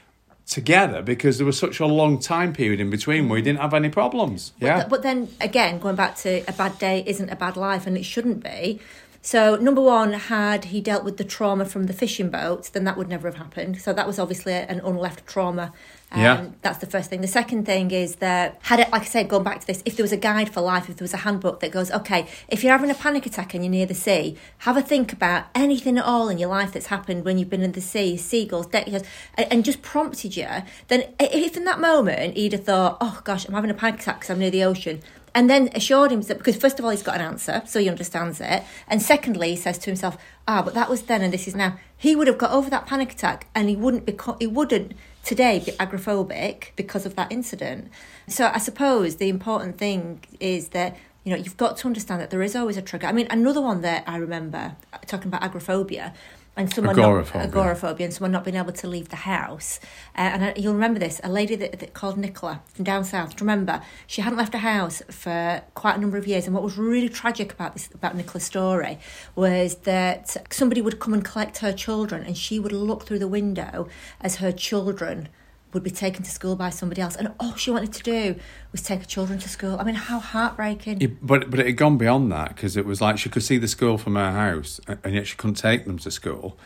together 0.47 1.01
because 1.01 1.37
there 1.37 1.45
was 1.45 1.57
such 1.57 1.79
a 1.79 1.85
long 1.85 2.19
time 2.19 2.53
period 2.53 2.79
in 2.79 2.89
between 2.89 3.27
where 3.27 3.37
he 3.37 3.41
mm-hmm. 3.41 3.47
didn't 3.47 3.61
have 3.61 3.73
any 3.73 3.89
problems. 3.89 4.53
Yeah. 4.59 4.81
But, 4.81 4.89
but 4.89 5.03
then 5.03 5.29
again, 5.41 5.79
going 5.79 5.95
back 5.95 6.15
to 6.17 6.43
a 6.47 6.53
bad 6.53 6.77
day 6.77 7.03
isn't 7.05 7.29
a 7.29 7.35
bad 7.35 7.57
life, 7.57 7.87
and 7.87 7.97
it 7.97 8.03
shouldn't 8.03 8.43
be. 8.43 8.79
So 9.21 9.55
number 9.55 9.81
one, 9.81 10.13
had 10.13 10.65
he 10.65 10.81
dealt 10.81 11.03
with 11.03 11.17
the 11.17 11.23
trauma 11.23 11.65
from 11.65 11.87
the 11.87 11.93
fishing 11.93 12.29
boat, 12.29 12.69
then 12.73 12.83
that 12.83 12.95
would 12.95 13.09
never 13.09 13.27
have 13.27 13.37
happened. 13.37 13.81
So 13.81 13.91
that 13.91 14.05
was 14.05 14.19
obviously 14.19 14.53
an 14.53 14.81
unleft 14.81 15.25
trauma. 15.25 15.73
Um, 16.15 16.21
Yeah. 16.21 16.45
That's 16.61 16.79
the 16.79 16.87
first 16.87 17.09
thing. 17.09 17.21
The 17.21 17.27
second 17.27 17.65
thing 17.65 17.91
is 17.91 18.15
that 18.17 18.57
had 18.63 18.79
it, 18.79 18.89
like 18.91 19.03
I 19.03 19.05
said, 19.05 19.29
going 19.29 19.43
back 19.43 19.59
to 19.59 19.67
this, 19.67 19.83
if 19.85 19.95
there 19.95 20.03
was 20.03 20.11
a 20.11 20.17
guide 20.17 20.49
for 20.53 20.61
life, 20.61 20.89
if 20.89 20.95
there 20.97 21.03
was 21.03 21.13
a 21.13 21.17
handbook 21.17 21.59
that 21.59 21.71
goes, 21.71 21.91
okay, 21.91 22.27
if 22.47 22.63
you're 22.63 22.71
having 22.71 22.89
a 22.89 22.95
panic 22.95 23.25
attack 23.25 23.53
and 23.53 23.63
you're 23.63 23.71
near 23.71 23.85
the 23.85 23.93
sea, 23.93 24.37
have 24.59 24.77
a 24.77 24.81
think 24.81 25.13
about 25.13 25.45
anything 25.53 25.97
at 25.97 26.05
all 26.05 26.29
in 26.29 26.37
your 26.37 26.49
life 26.49 26.71
that's 26.73 26.87
happened 26.87 27.25
when 27.25 27.37
you've 27.37 27.49
been 27.49 27.61
in 27.61 27.73
the 27.73 27.81
sea, 27.81 28.17
seagulls, 28.17 28.67
and, 28.73 29.03
and 29.37 29.65
just 29.65 29.81
prompted 29.81 30.35
you. 30.35 30.47
Then 30.87 31.03
if 31.19 31.55
in 31.57 31.65
that 31.65 31.79
moment 31.79 32.37
he'd 32.37 32.53
have 32.53 32.63
thought, 32.63 32.97
oh 33.01 33.21
gosh, 33.23 33.45
I'm 33.47 33.53
having 33.53 33.69
a 33.69 33.75
panic 33.75 34.01
attack 34.01 34.21
because 34.21 34.29
I'm 34.31 34.39
near 34.39 34.51
the 34.51 34.63
ocean, 34.63 35.01
and 35.35 35.49
then 35.49 35.69
assured 35.75 36.11
him 36.11 36.21
that 36.21 36.37
because 36.37 36.55
first 36.55 36.79
of 36.79 36.85
all 36.85 36.91
he's 36.91 37.03
got 37.03 37.15
an 37.15 37.21
answer, 37.21 37.61
so 37.65 37.79
he 37.79 37.89
understands 37.89 38.39
it, 38.39 38.63
and 38.87 39.01
secondly 39.01 39.49
he 39.49 39.55
says 39.55 39.77
to 39.79 39.87
himself, 39.87 40.17
ah, 40.47 40.61
but 40.61 40.73
that 40.73 40.89
was 40.89 41.03
then 41.03 41.21
and 41.21 41.33
this 41.33 41.47
is 41.47 41.55
now. 41.55 41.77
He 41.97 42.15
would 42.15 42.27
have 42.27 42.37
got 42.37 42.51
over 42.51 42.69
that 42.69 42.85
panic 42.85 43.11
attack, 43.11 43.47
and 43.53 43.67
he 43.69 43.75
wouldn't 43.75 44.05
become, 44.05 44.37
he 44.39 44.47
wouldn't 44.47 44.93
today 45.25 45.59
agoraphobic 45.79 46.67
because 46.75 47.05
of 47.05 47.15
that 47.15 47.31
incident. 47.31 47.89
So 48.27 48.49
I 48.53 48.59
suppose 48.59 49.17
the 49.17 49.27
important 49.27 49.77
thing 49.77 50.23
is 50.39 50.69
that 50.69 50.95
you 51.23 51.31
know 51.31 51.37
you've 51.37 51.57
got 51.57 51.75
to 51.77 51.87
understand 51.87 52.21
that 52.21 52.29
there 52.29 52.41
is 52.41 52.55
always 52.55 52.77
a 52.77 52.81
trigger. 52.81 53.07
I 53.07 53.11
mean, 53.11 53.27
another 53.29 53.61
one 53.61 53.81
that 53.81 54.03
I 54.07 54.17
remember 54.17 54.75
talking 55.07 55.27
about 55.27 55.43
agoraphobia. 55.43 56.13
And 56.57 56.73
someone 56.73 56.97
Agoraphobia. 56.97 57.41
not 57.41 57.49
agoraphobia, 57.49 58.05
and 58.05 58.13
someone 58.13 58.31
not 58.31 58.45
being 58.45 58.55
able 58.55 58.71
to 58.71 58.87
leave 58.87 59.09
the 59.09 59.17
house. 59.17 59.79
Uh, 60.17 60.21
and 60.21 60.45
I, 60.45 60.53
you'll 60.55 60.73
remember 60.73 60.99
this: 60.99 61.19
a 61.23 61.29
lady 61.29 61.55
that, 61.55 61.79
that 61.79 61.93
called 61.93 62.17
Nicola 62.17 62.61
from 62.73 62.85
down 62.85 63.03
south. 63.03 63.35
Do 63.35 63.43
you 63.43 63.49
remember? 63.49 63.81
She 64.07 64.21
hadn't 64.21 64.37
left 64.37 64.53
her 64.53 64.59
house 64.59 65.01
for 65.09 65.61
quite 65.73 65.97
a 65.97 65.99
number 65.99 66.17
of 66.17 66.27
years. 66.27 66.45
And 66.45 66.53
what 66.53 66.63
was 66.63 66.77
really 66.77 67.09
tragic 67.09 67.51
about 67.51 67.73
this 67.73 67.89
about 67.93 68.15
Nicola's 68.15 68.43
story 68.43 68.99
was 69.35 69.75
that 69.83 70.37
somebody 70.49 70.81
would 70.81 70.99
come 70.99 71.13
and 71.13 71.25
collect 71.25 71.57
her 71.57 71.73
children, 71.73 72.23
and 72.23 72.37
she 72.37 72.57
would 72.57 72.71
look 72.71 73.03
through 73.03 73.19
the 73.19 73.27
window 73.27 73.89
as 74.21 74.37
her 74.37 74.53
children 74.53 75.27
would 75.75 75.83
be 75.83 75.91
taken 75.91 76.23
to 76.23 76.31
school 76.31 76.55
by 76.55 76.71
somebody 76.71 77.01
else, 77.01 77.15
and 77.15 77.31
all 77.39 77.53
she 77.55 77.69
wanted 77.69 77.93
to 77.93 78.01
do 78.01 78.35
was 78.71 78.81
take 78.81 79.01
her 79.01 79.05
children 79.05 79.37
to 79.37 79.49
school. 79.49 79.77
I 79.79 79.83
mean, 79.83 79.95
how 79.95 80.19
heartbreaking! 80.19 81.17
But 81.21 81.51
but 81.51 81.59
it 81.59 81.67
had 81.67 81.77
gone 81.77 81.99
beyond 81.99 82.31
that 82.31 82.55
because 82.55 82.75
it 82.75 82.85
was 82.85 83.01
like 83.01 83.19
she 83.19 83.29
could 83.29 83.43
see 83.43 83.59
the 83.59 83.67
school 83.67 83.99
from 83.99 84.15
her 84.15 84.31
house, 84.31 84.79
and 84.87 85.13
yet 85.13 85.27
she 85.27 85.35
couldn't 85.35 85.55
take 85.55 85.85
them 85.85 85.99
to 85.99 86.09
school, 86.09 86.57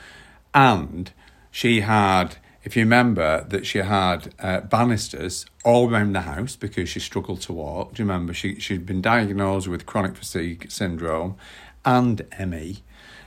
and 0.54 1.12
she 1.52 1.82
had, 1.82 2.38
if 2.64 2.78
you 2.78 2.84
remember, 2.84 3.44
that 3.50 3.66
she 3.66 3.80
had 3.80 4.34
uh, 4.40 4.62
banisters 4.62 5.46
all 5.66 5.92
around 5.92 6.14
the 6.14 6.22
house 6.22 6.56
because 6.56 6.88
she 6.88 7.00
struggled 7.00 7.42
to 7.42 7.54
walk. 7.54 7.96
Do 7.96 8.04
you 8.04 8.08
remember? 8.08 8.34
She 8.34 8.60
she'd 8.60 8.86
been 8.86 9.02
diagnosed 9.02 9.68
with 9.68 9.86
chronic 9.88 10.16
fatigue 10.16 10.72
syndrome 10.72 11.36
and 11.84 12.22
ME, 12.48 12.78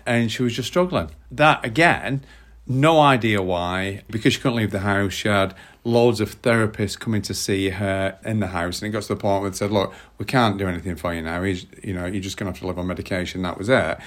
and 0.07 0.31
she 0.31 0.45
was 0.45 0.55
just 0.55 0.69
struggling. 0.69 1.11
That 1.31 1.65
again 1.65 2.25
No 2.67 3.01
idea 3.01 3.43
why. 3.43 4.03
Because 4.09 4.35
she 4.35 4.41
couldn't 4.41 4.59
leave 4.59 4.71
the 4.71 4.81
house, 4.81 5.13
she 5.13 5.29
had 5.29 5.55
loads 5.85 6.21
of 6.21 6.41
therapists 6.43 6.99
coming 6.99 7.23
to 7.23 7.35
see 7.35 7.71
her 7.71 8.19
in 8.25 8.41
the 8.41 8.49
house, 8.49 8.81
and 8.81 8.89
it 8.89 8.93
got 8.93 9.03
to 9.03 9.09
the 9.09 9.17
point 9.17 9.43
where 9.43 9.51
they 9.51 9.57
said, 9.57 9.71
"Look, 9.71 9.93
we 10.19 10.25
can't 10.25 10.59
do 10.59 10.69
anything 10.69 10.97
for 10.97 11.13
you 11.15 11.23
now. 11.23 11.43
He's, 11.43 11.67
you 11.83 11.93
know, 11.95 12.07
you're 12.07 12.23
just 12.23 12.37
going 12.37 12.47
to 12.47 12.53
have 12.53 12.61
to 12.61 12.67
live 12.67 12.79
on 12.79 12.87
medication." 12.87 13.43
That 13.43 13.59
was 13.59 13.69
it. 13.69 13.99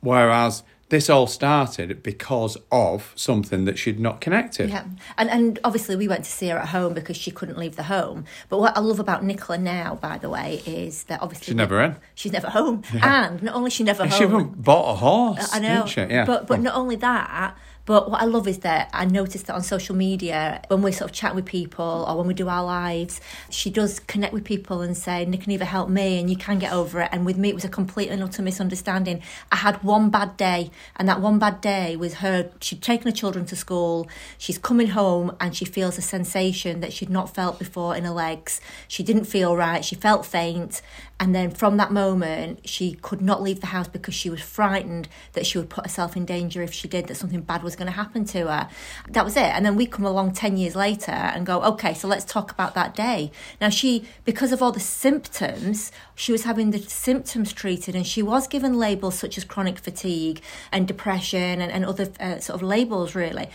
Whereas 0.00 0.62
this 0.90 1.08
all 1.08 1.26
started 1.26 2.02
because 2.02 2.56
of 2.70 3.12
something 3.16 3.64
that 3.64 3.78
she'd 3.78 3.98
not 3.98 4.20
connected. 4.20 4.68
Yeah, 4.70 4.84
and 5.16 5.30
and 5.30 5.58
obviously 5.64 5.96
we 5.96 6.06
went 6.06 6.24
to 6.24 6.30
see 6.30 6.48
her 6.48 6.58
at 6.58 6.68
home 6.68 6.94
because 6.94 7.16
she 7.16 7.30
couldn't 7.30 7.58
leave 7.58 7.76
the 7.76 7.84
home. 7.84 8.26
But 8.48 8.60
what 8.60 8.76
I 8.76 8.80
love 8.80 9.00
about 9.00 9.24
Nicola 9.24 9.58
now, 9.58 9.96
by 9.96 10.18
the 10.18 10.28
way, 10.28 10.62
is 10.66 11.04
that 11.04 11.22
obviously 11.22 11.46
She's 11.46 11.54
never 11.54 11.80
in. 11.82 11.96
She's 12.14 12.32
never 12.32 12.50
home, 12.50 12.82
and 13.02 13.42
not 13.42 13.54
only 13.54 13.70
she 13.70 13.82
never 13.82 14.08
She 14.08 14.24
home. 14.24 14.34
even 14.34 14.48
bought 14.62 14.92
a 14.92 14.96
horse. 14.96 15.54
I 15.54 15.58
know, 15.58 15.76
Didn't 15.76 15.88
she? 15.88 16.00
Yeah. 16.02 16.26
but 16.26 16.46
but 16.46 16.58
oh. 16.58 16.62
not 16.62 16.74
only 16.74 16.96
that. 16.96 17.56
But 17.86 18.10
what 18.10 18.22
I 18.22 18.24
love 18.24 18.48
is 18.48 18.58
that 18.60 18.88
I 18.94 19.04
noticed 19.04 19.46
that 19.46 19.54
on 19.54 19.62
social 19.62 19.94
media, 19.94 20.62
when 20.68 20.80
we 20.80 20.90
sort 20.90 21.10
of 21.10 21.14
chat 21.14 21.34
with 21.34 21.44
people 21.44 22.06
or 22.08 22.16
when 22.16 22.26
we 22.26 22.32
do 22.32 22.48
our 22.48 22.64
lives, 22.64 23.20
she 23.50 23.68
does 23.68 24.00
connect 24.00 24.32
with 24.32 24.44
people 24.44 24.80
and 24.80 24.96
say, 24.96 25.26
Nick 25.26 25.44
and 25.44 25.52
Eva 25.52 25.66
help 25.66 25.90
me 25.90 26.18
and 26.18 26.30
you 26.30 26.36
can 26.36 26.58
get 26.58 26.72
over 26.72 27.02
it. 27.02 27.10
And 27.12 27.26
with 27.26 27.36
me, 27.36 27.50
it 27.50 27.54
was 27.54 27.64
a 27.64 27.68
complete 27.68 28.08
and 28.08 28.22
utter 28.22 28.40
misunderstanding. 28.40 29.22
I 29.52 29.56
had 29.56 29.82
one 29.82 30.08
bad 30.08 30.36
day, 30.38 30.70
and 30.96 31.06
that 31.08 31.20
one 31.20 31.38
bad 31.38 31.60
day 31.60 31.94
was 31.96 32.14
her, 32.14 32.50
she'd 32.60 32.80
taken 32.80 33.06
her 33.06 33.12
children 33.12 33.44
to 33.46 33.56
school, 33.56 34.08
she's 34.38 34.56
coming 34.56 34.88
home 34.88 35.36
and 35.38 35.54
she 35.54 35.64
feels 35.66 35.98
a 35.98 36.02
sensation 36.02 36.80
that 36.80 36.92
she'd 36.92 37.10
not 37.10 37.34
felt 37.34 37.58
before 37.58 37.94
in 37.94 38.04
her 38.04 38.10
legs. 38.10 38.60
She 38.88 39.02
didn't 39.02 39.24
feel 39.24 39.56
right, 39.56 39.84
she 39.84 39.94
felt 39.94 40.24
faint. 40.24 40.80
And 41.20 41.34
then 41.34 41.50
from 41.50 41.76
that 41.76 41.92
moment, 41.92 42.68
she 42.68 42.94
could 42.94 43.20
not 43.20 43.40
leave 43.40 43.60
the 43.60 43.68
house 43.68 43.86
because 43.86 44.14
she 44.14 44.30
was 44.30 44.40
frightened 44.40 45.08
that 45.34 45.46
she 45.46 45.58
would 45.58 45.70
put 45.70 45.84
herself 45.84 46.16
in 46.16 46.24
danger 46.24 46.60
if 46.60 46.72
she 46.72 46.88
did, 46.88 47.06
that 47.06 47.14
something 47.14 47.40
bad 47.40 47.62
was 47.62 47.76
going 47.76 47.86
to 47.86 47.92
happen 47.92 48.24
to 48.26 48.48
her. 48.48 48.68
That 49.08 49.24
was 49.24 49.36
it. 49.36 49.44
And 49.44 49.64
then 49.64 49.76
we 49.76 49.86
come 49.86 50.04
along 50.04 50.32
10 50.32 50.56
years 50.56 50.74
later 50.74 51.12
and 51.12 51.46
go, 51.46 51.62
okay, 51.62 51.94
so 51.94 52.08
let's 52.08 52.24
talk 52.24 52.50
about 52.50 52.74
that 52.74 52.96
day. 52.96 53.30
Now, 53.60 53.68
she, 53.68 54.04
because 54.24 54.50
of 54.50 54.60
all 54.60 54.72
the 54.72 54.80
symptoms, 54.80 55.92
she 56.16 56.32
was 56.32 56.42
having 56.44 56.72
the 56.72 56.80
symptoms 56.80 57.52
treated 57.52 57.94
and 57.94 58.06
she 58.06 58.22
was 58.22 58.48
given 58.48 58.76
labels 58.76 59.16
such 59.16 59.38
as 59.38 59.44
chronic 59.44 59.78
fatigue 59.78 60.42
and 60.72 60.88
depression 60.88 61.60
and, 61.60 61.70
and 61.70 61.84
other 61.84 62.08
uh, 62.18 62.40
sort 62.40 62.60
of 62.60 62.62
labels, 62.62 63.14
really 63.14 63.48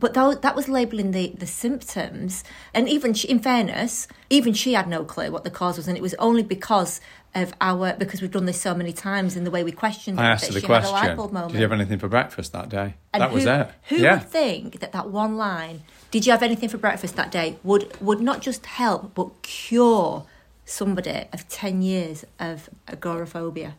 but 0.00 0.14
that, 0.14 0.42
that 0.42 0.56
was 0.56 0.68
labeling 0.68 1.12
the, 1.12 1.32
the 1.38 1.46
symptoms 1.46 2.42
and 2.74 2.88
even 2.88 3.14
she, 3.14 3.28
in 3.28 3.38
fairness 3.38 4.08
even 4.28 4.52
she 4.52 4.72
had 4.72 4.88
no 4.88 5.04
clue 5.04 5.30
what 5.30 5.44
the 5.44 5.50
cause 5.50 5.76
was 5.76 5.86
and 5.86 5.96
it 5.96 6.02
was 6.02 6.14
only 6.14 6.42
because 6.42 7.00
of 7.34 7.54
our 7.60 7.94
because 7.94 8.20
we've 8.20 8.32
done 8.32 8.46
this 8.46 8.60
so 8.60 8.74
many 8.74 8.92
times 8.92 9.36
in 9.36 9.44
the 9.44 9.50
way 9.50 9.62
we 9.62 9.70
questioned 9.70 10.18
I 10.18 10.24
it 10.24 10.32
asked 10.32 10.42
that 10.42 10.54
her 10.54 10.60
the 10.60 10.66
she 10.66 10.72
had 10.72 10.84
a 10.84 10.90
light 10.90 11.00
question. 11.00 11.16
bulb 11.16 11.32
moment 11.32 11.52
Did 11.52 11.58
you 11.58 11.62
have 11.62 11.72
anything 11.72 11.98
for 11.98 12.08
breakfast 12.08 12.52
that 12.52 12.68
day? 12.68 12.94
and 13.12 13.22
that 13.22 13.32
was 13.32 13.44
it. 13.44 13.70
Who 13.88 13.96
yeah. 13.96 14.14
would 14.14 14.28
think 14.28 14.80
that 14.80 14.92
that 14.92 15.10
one 15.10 15.36
line, 15.36 15.82
"Did 16.10 16.26
you 16.26 16.32
have 16.32 16.42
anything 16.42 16.68
for 16.68 16.78
breakfast 16.78 17.16
that 17.16 17.30
day?" 17.30 17.58
would 17.62 18.00
would 18.00 18.20
not 18.20 18.40
just 18.40 18.66
help 18.66 19.14
but 19.14 19.42
cure 19.42 20.26
somebody 20.64 21.24
of 21.32 21.48
ten 21.48 21.82
years 21.82 22.24
of 22.38 22.70
agoraphobia? 22.88 23.74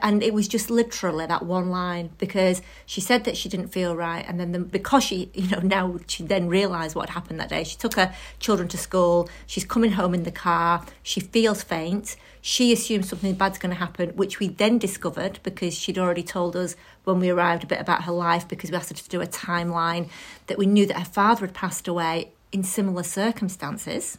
And 0.00 0.22
it 0.22 0.32
was 0.32 0.46
just 0.46 0.70
literally 0.70 1.26
that 1.26 1.44
one 1.44 1.70
line 1.70 2.10
because 2.18 2.62
she 2.86 3.00
said 3.00 3.24
that 3.24 3.36
she 3.36 3.48
didn't 3.48 3.68
feel 3.68 3.96
right, 3.96 4.24
and 4.28 4.38
then 4.38 4.52
the, 4.52 4.60
because 4.60 5.02
she, 5.02 5.30
you 5.34 5.48
know, 5.48 5.58
now 5.58 5.98
she 6.06 6.22
then 6.22 6.48
realised 6.48 6.94
what 6.94 7.10
happened 7.10 7.40
that 7.40 7.48
day. 7.48 7.64
She 7.64 7.76
took 7.76 7.94
her 7.94 8.14
children 8.38 8.68
to 8.68 8.78
school. 8.78 9.28
She's 9.46 9.64
coming 9.64 9.92
home 9.92 10.14
in 10.14 10.22
the 10.22 10.30
car. 10.30 10.84
She 11.02 11.20
feels 11.20 11.62
faint. 11.62 12.16
She 12.40 12.72
assumes 12.72 13.08
something 13.08 13.34
bad's 13.34 13.58
going 13.58 13.74
to 13.74 13.78
happen, 13.78 14.10
which 14.10 14.38
we 14.38 14.48
then 14.48 14.78
discovered 14.78 15.40
because 15.42 15.76
she'd 15.76 15.98
already 15.98 16.22
told 16.22 16.54
us 16.54 16.76
when 17.04 17.18
we 17.18 17.30
arrived 17.30 17.64
a 17.64 17.66
bit 17.66 17.80
about 17.80 18.04
her 18.04 18.12
life 18.12 18.46
because 18.46 18.70
we 18.70 18.76
asked 18.76 18.90
her 18.90 18.94
to 18.94 19.08
do 19.08 19.20
a 19.20 19.26
timeline 19.26 20.08
that 20.46 20.58
we 20.58 20.66
knew 20.66 20.86
that 20.86 20.98
her 20.98 21.04
father 21.04 21.46
had 21.46 21.54
passed 21.54 21.88
away 21.88 22.30
in 22.52 22.62
similar 22.62 23.02
circumstances 23.02 24.18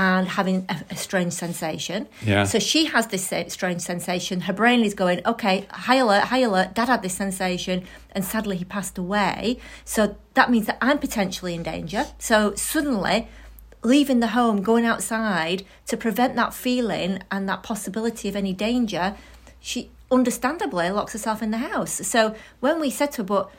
and 0.00 0.28
having 0.28 0.64
a, 0.70 0.76
a 0.90 0.96
strange 0.96 1.34
sensation. 1.34 2.08
Yeah. 2.24 2.44
So 2.44 2.58
she 2.58 2.86
has 2.86 3.08
this 3.08 3.30
strange 3.48 3.82
sensation. 3.82 4.40
Her 4.42 4.54
brain 4.54 4.80
is 4.82 4.94
going, 4.94 5.20
okay, 5.26 5.66
high 5.70 5.96
alert, 5.96 6.24
high 6.24 6.38
alert. 6.38 6.72
Dad 6.74 6.88
had 6.88 7.02
this 7.02 7.12
sensation, 7.12 7.84
and 8.12 8.24
sadly 8.24 8.56
he 8.56 8.64
passed 8.64 8.96
away. 8.96 9.58
So 9.84 10.16
that 10.32 10.50
means 10.50 10.66
that 10.68 10.78
I'm 10.80 10.98
potentially 10.98 11.54
in 11.54 11.62
danger. 11.62 12.06
So 12.18 12.54
suddenly, 12.54 13.28
leaving 13.82 14.20
the 14.20 14.28
home, 14.28 14.62
going 14.62 14.86
outside 14.86 15.66
to 15.88 15.98
prevent 15.98 16.34
that 16.36 16.54
feeling 16.54 17.22
and 17.30 17.46
that 17.50 17.62
possibility 17.62 18.26
of 18.30 18.36
any 18.36 18.54
danger, 18.54 19.16
she 19.60 19.90
understandably 20.10 20.88
locks 20.88 21.12
herself 21.12 21.42
in 21.42 21.50
the 21.50 21.58
house. 21.58 22.06
So 22.06 22.34
when 22.60 22.80
we 22.80 22.88
said 22.88 23.12
to 23.12 23.18
her, 23.18 23.24
but 23.24 23.50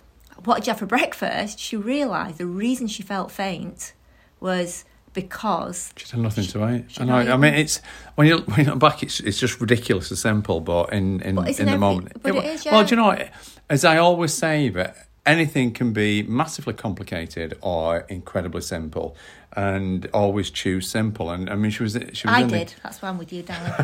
what 0.44 0.56
did 0.56 0.68
you 0.68 0.72
have 0.72 0.80
for 0.80 0.88
breakfast? 0.88 1.60
She 1.60 1.78
realised 1.78 2.40
the 2.40 2.48
reason 2.48 2.88
she 2.88 3.04
felt 3.04 3.30
faint 3.30 3.94
was 4.40 4.86
because 5.14 5.94
She's 5.96 6.12
had 6.12 6.20
nothing 6.22 6.46
to 6.46 6.70
eat. 6.76 6.86
I 7.00 7.06
know. 7.06 7.16
I 7.16 7.38
mean, 7.38 7.54
it's 7.54 7.82
when 8.16 8.28
you 8.28 8.38
when 8.40 8.60
you 8.66 8.72
look 8.72 8.80
back, 8.80 9.04
it's 9.04 9.20
it's 9.20 9.40
just 9.40 9.60
ridiculous 9.62 10.10
ridiculously 10.12 10.18
simple. 10.18 10.62
But 10.62 10.94
in 10.94 11.22
in, 11.22 11.36
But 11.36 11.48
in 11.60 11.66
the 11.66 11.72
every- 11.74 11.78
moment, 11.80 12.22
but 12.24 12.34
Yeah, 12.34 12.42
it 12.42 12.46
is, 12.56 12.66
well, 12.66 12.84
do 12.84 12.90
you 12.92 12.96
know? 12.98 13.08
what? 13.08 13.30
As 13.70 13.84
I 13.86 13.98
always 13.98 14.34
say, 14.34 14.70
that 14.70 14.96
anything 15.26 15.72
can 15.72 15.94
be 15.94 16.24
massively 16.24 16.74
complicated 16.74 17.58
or 17.62 18.00
incredibly 18.10 18.62
simple, 18.62 19.16
and 19.56 20.08
always 20.14 20.50
choose 20.50 20.90
simple. 20.90 21.30
And 21.30 21.50
I 21.50 21.56
mean, 21.56 21.72
she 21.72 21.84
was 21.84 21.94
she 22.14 22.28
was 22.28 22.36
I 22.36 22.44
the- 22.44 22.50
did. 22.60 22.74
That's 22.84 23.02
why 23.02 23.10
I'm 23.10 23.18
with 23.18 23.32
you, 23.34 23.44
darling. 23.44 23.72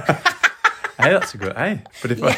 hey, 1.00 1.12
that's 1.12 1.34
a 1.34 1.38
good. 1.38 1.56
Hey, 1.56 1.82
but 2.02 2.12
if 2.12 2.22
I, 2.24 2.28
Woo! 2.28 2.34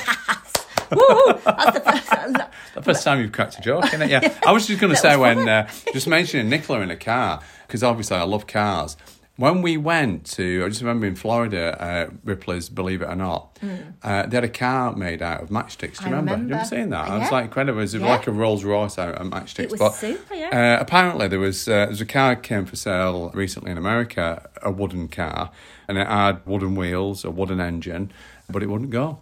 That's 0.90 1.80
the 1.80 1.82
first. 1.82 2.74
the 2.76 2.82
first 2.82 3.04
time 3.04 3.20
you've 3.22 3.32
cracked 3.32 3.58
a 3.58 3.62
joke, 3.62 3.86
isn't 3.86 4.02
it? 4.02 4.10
Yeah. 4.10 4.34
I 4.46 4.52
was 4.52 4.66
just 4.68 4.80
going 4.82 4.92
to 4.94 5.00
say 5.00 5.16
when 5.18 5.48
uh, 5.48 5.70
just 5.94 6.08
mentioning 6.08 6.50
Nicola 6.50 6.82
in 6.82 6.92
a 6.92 6.98
car 6.98 7.42
because 7.68 7.84
obviously 7.84 8.18
I 8.18 8.24
love 8.24 8.48
cars. 8.48 8.98
When 9.36 9.62
we 9.62 9.78
went 9.78 10.26
to, 10.32 10.66
I 10.66 10.68
just 10.68 10.82
remember 10.82 11.08
in 11.08 11.16
Florida, 11.16 11.82
uh, 11.82 12.10
Ripley's 12.26 12.68
Believe 12.68 13.02
It 13.02 13.06
or 13.06 13.16
Not, 13.16 13.58
uh, 14.04 14.26
they 14.26 14.36
had 14.36 14.44
a 14.44 14.50
car 14.50 14.94
made 14.98 15.22
out 15.22 15.42
of 15.42 15.48
matchsticks. 15.50 16.00
Do 16.00 16.10
you 16.10 16.12
Mm. 16.12 16.14
I 16.14 16.18
remember? 16.18 16.32
You 16.32 16.36
remember. 16.36 16.56
ever 16.56 16.66
seen 16.66 16.90
that? 16.90 17.08
It 17.08 17.20
was 17.20 17.32
like 17.32 17.46
incredible. 17.46 17.80
It 17.80 17.84
was 17.84 17.94
Yeah. 17.96 18.06
like 18.06 18.28
a 18.28 18.32
Rolls 18.34 18.66
Royce 18.66 18.98
out 19.00 19.16
of 19.16 19.28
matchsticks. 19.28 19.60
It 19.66 19.72
was 19.72 19.80
but, 19.80 19.92
super, 19.94 20.36
yeah. 20.36 20.76
Uh, 20.78 20.82
apparently, 20.82 21.30
there 21.30 21.40
was 21.40 21.70
uh, 21.70 21.72
there 21.72 21.88
was 21.88 22.02
a 22.02 22.06
car 22.06 22.36
came 22.36 22.66
for 22.66 22.76
sale 22.76 23.32
recently 23.34 23.72
in 23.72 23.78
America, 23.78 24.50
a 24.62 24.72
wooden 24.72 25.08
car, 25.08 25.52
and 25.88 25.98
it 25.98 26.08
had 26.08 26.46
wooden 26.46 26.76
wheels, 26.76 27.24
a 27.24 27.32
wooden 27.32 27.62
engine, 27.62 28.12
but 28.50 28.62
it 28.62 28.68
wouldn't 28.68 28.90
go. 28.90 29.20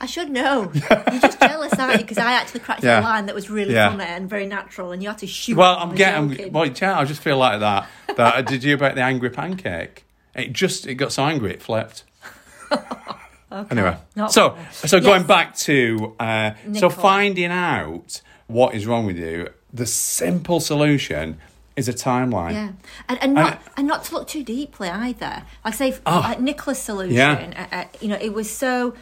I 0.00 0.06
should 0.06 0.30
know. 0.30 0.70
You're 0.74 1.20
just 1.20 1.40
jealous, 1.40 1.72
aren't 1.74 1.94
you? 1.94 1.98
Because 1.98 2.18
I 2.18 2.32
actually 2.34 2.60
cracked 2.60 2.84
Yeah. 2.84 3.00
a 3.00 3.02
line 3.02 3.26
that 3.26 3.34
was 3.34 3.50
really 3.50 3.74
Yeah. 3.74 3.90
funny 3.90 4.04
and 4.04 4.30
very 4.30 4.46
natural, 4.46 4.92
and 4.92 5.02
you 5.02 5.08
had 5.08 5.18
to 5.18 5.26
shoot. 5.26 5.56
Well, 5.56 5.76
I'm 5.76 5.94
getting. 5.94 6.30
joking. 6.30 6.52
Well, 6.52 6.66
yeah, 6.66 6.98
I 6.98 7.04
just 7.04 7.20
feel 7.20 7.36
like 7.36 7.58
that. 7.60 7.88
That 8.16 8.34
I 8.36 8.42
did 8.42 8.62
you 8.62 8.74
about 8.74 8.94
the 8.94 9.02
angry 9.02 9.30
pancake? 9.30 10.04
It 10.36 10.52
just 10.52 10.86
it 10.86 10.94
got 10.94 11.10
so 11.12 11.24
angry 11.24 11.52
it 11.52 11.62
flipped. 11.62 12.04
okay. 12.72 13.66
Anyway, 13.70 13.96
Not 14.14 14.32
so 14.32 14.50
funny. 14.50 14.66
so 14.72 15.00
going 15.00 15.24
back 15.24 15.56
to 15.56 16.14
uh, 16.20 16.52
so 16.74 16.90
finding 16.90 17.50
out 17.50 18.20
what 18.46 18.74
is 18.74 18.86
wrong 18.86 19.04
with 19.04 19.18
you, 19.18 19.48
the 19.72 19.86
simple 19.86 20.60
solution 20.60 21.38
is 21.78 21.88
a 21.88 21.92
timeline. 21.94 22.52
Yeah, 22.52 22.68
and 23.08 23.18
and 23.22 23.34
not 23.34 23.52
And- 23.52 23.60
and 23.78 23.86
not 23.86 24.04
to 24.04 24.14
look 24.14 24.26
too 24.28 24.42
deeply 24.42 24.88
either. 24.88 25.42
Like 25.64 25.74
say, 25.74 25.96
Oh. 26.04 26.20
like 26.28 26.40
Nicola's 26.40 26.78
solution. 26.82 27.14
Yeah. 27.16 27.66
Uh, 27.72 27.76
uh, 27.76 27.84
you 28.00 28.08
know, 28.08 28.18
it 28.20 28.32
was 28.34 28.50
so. 28.50 28.94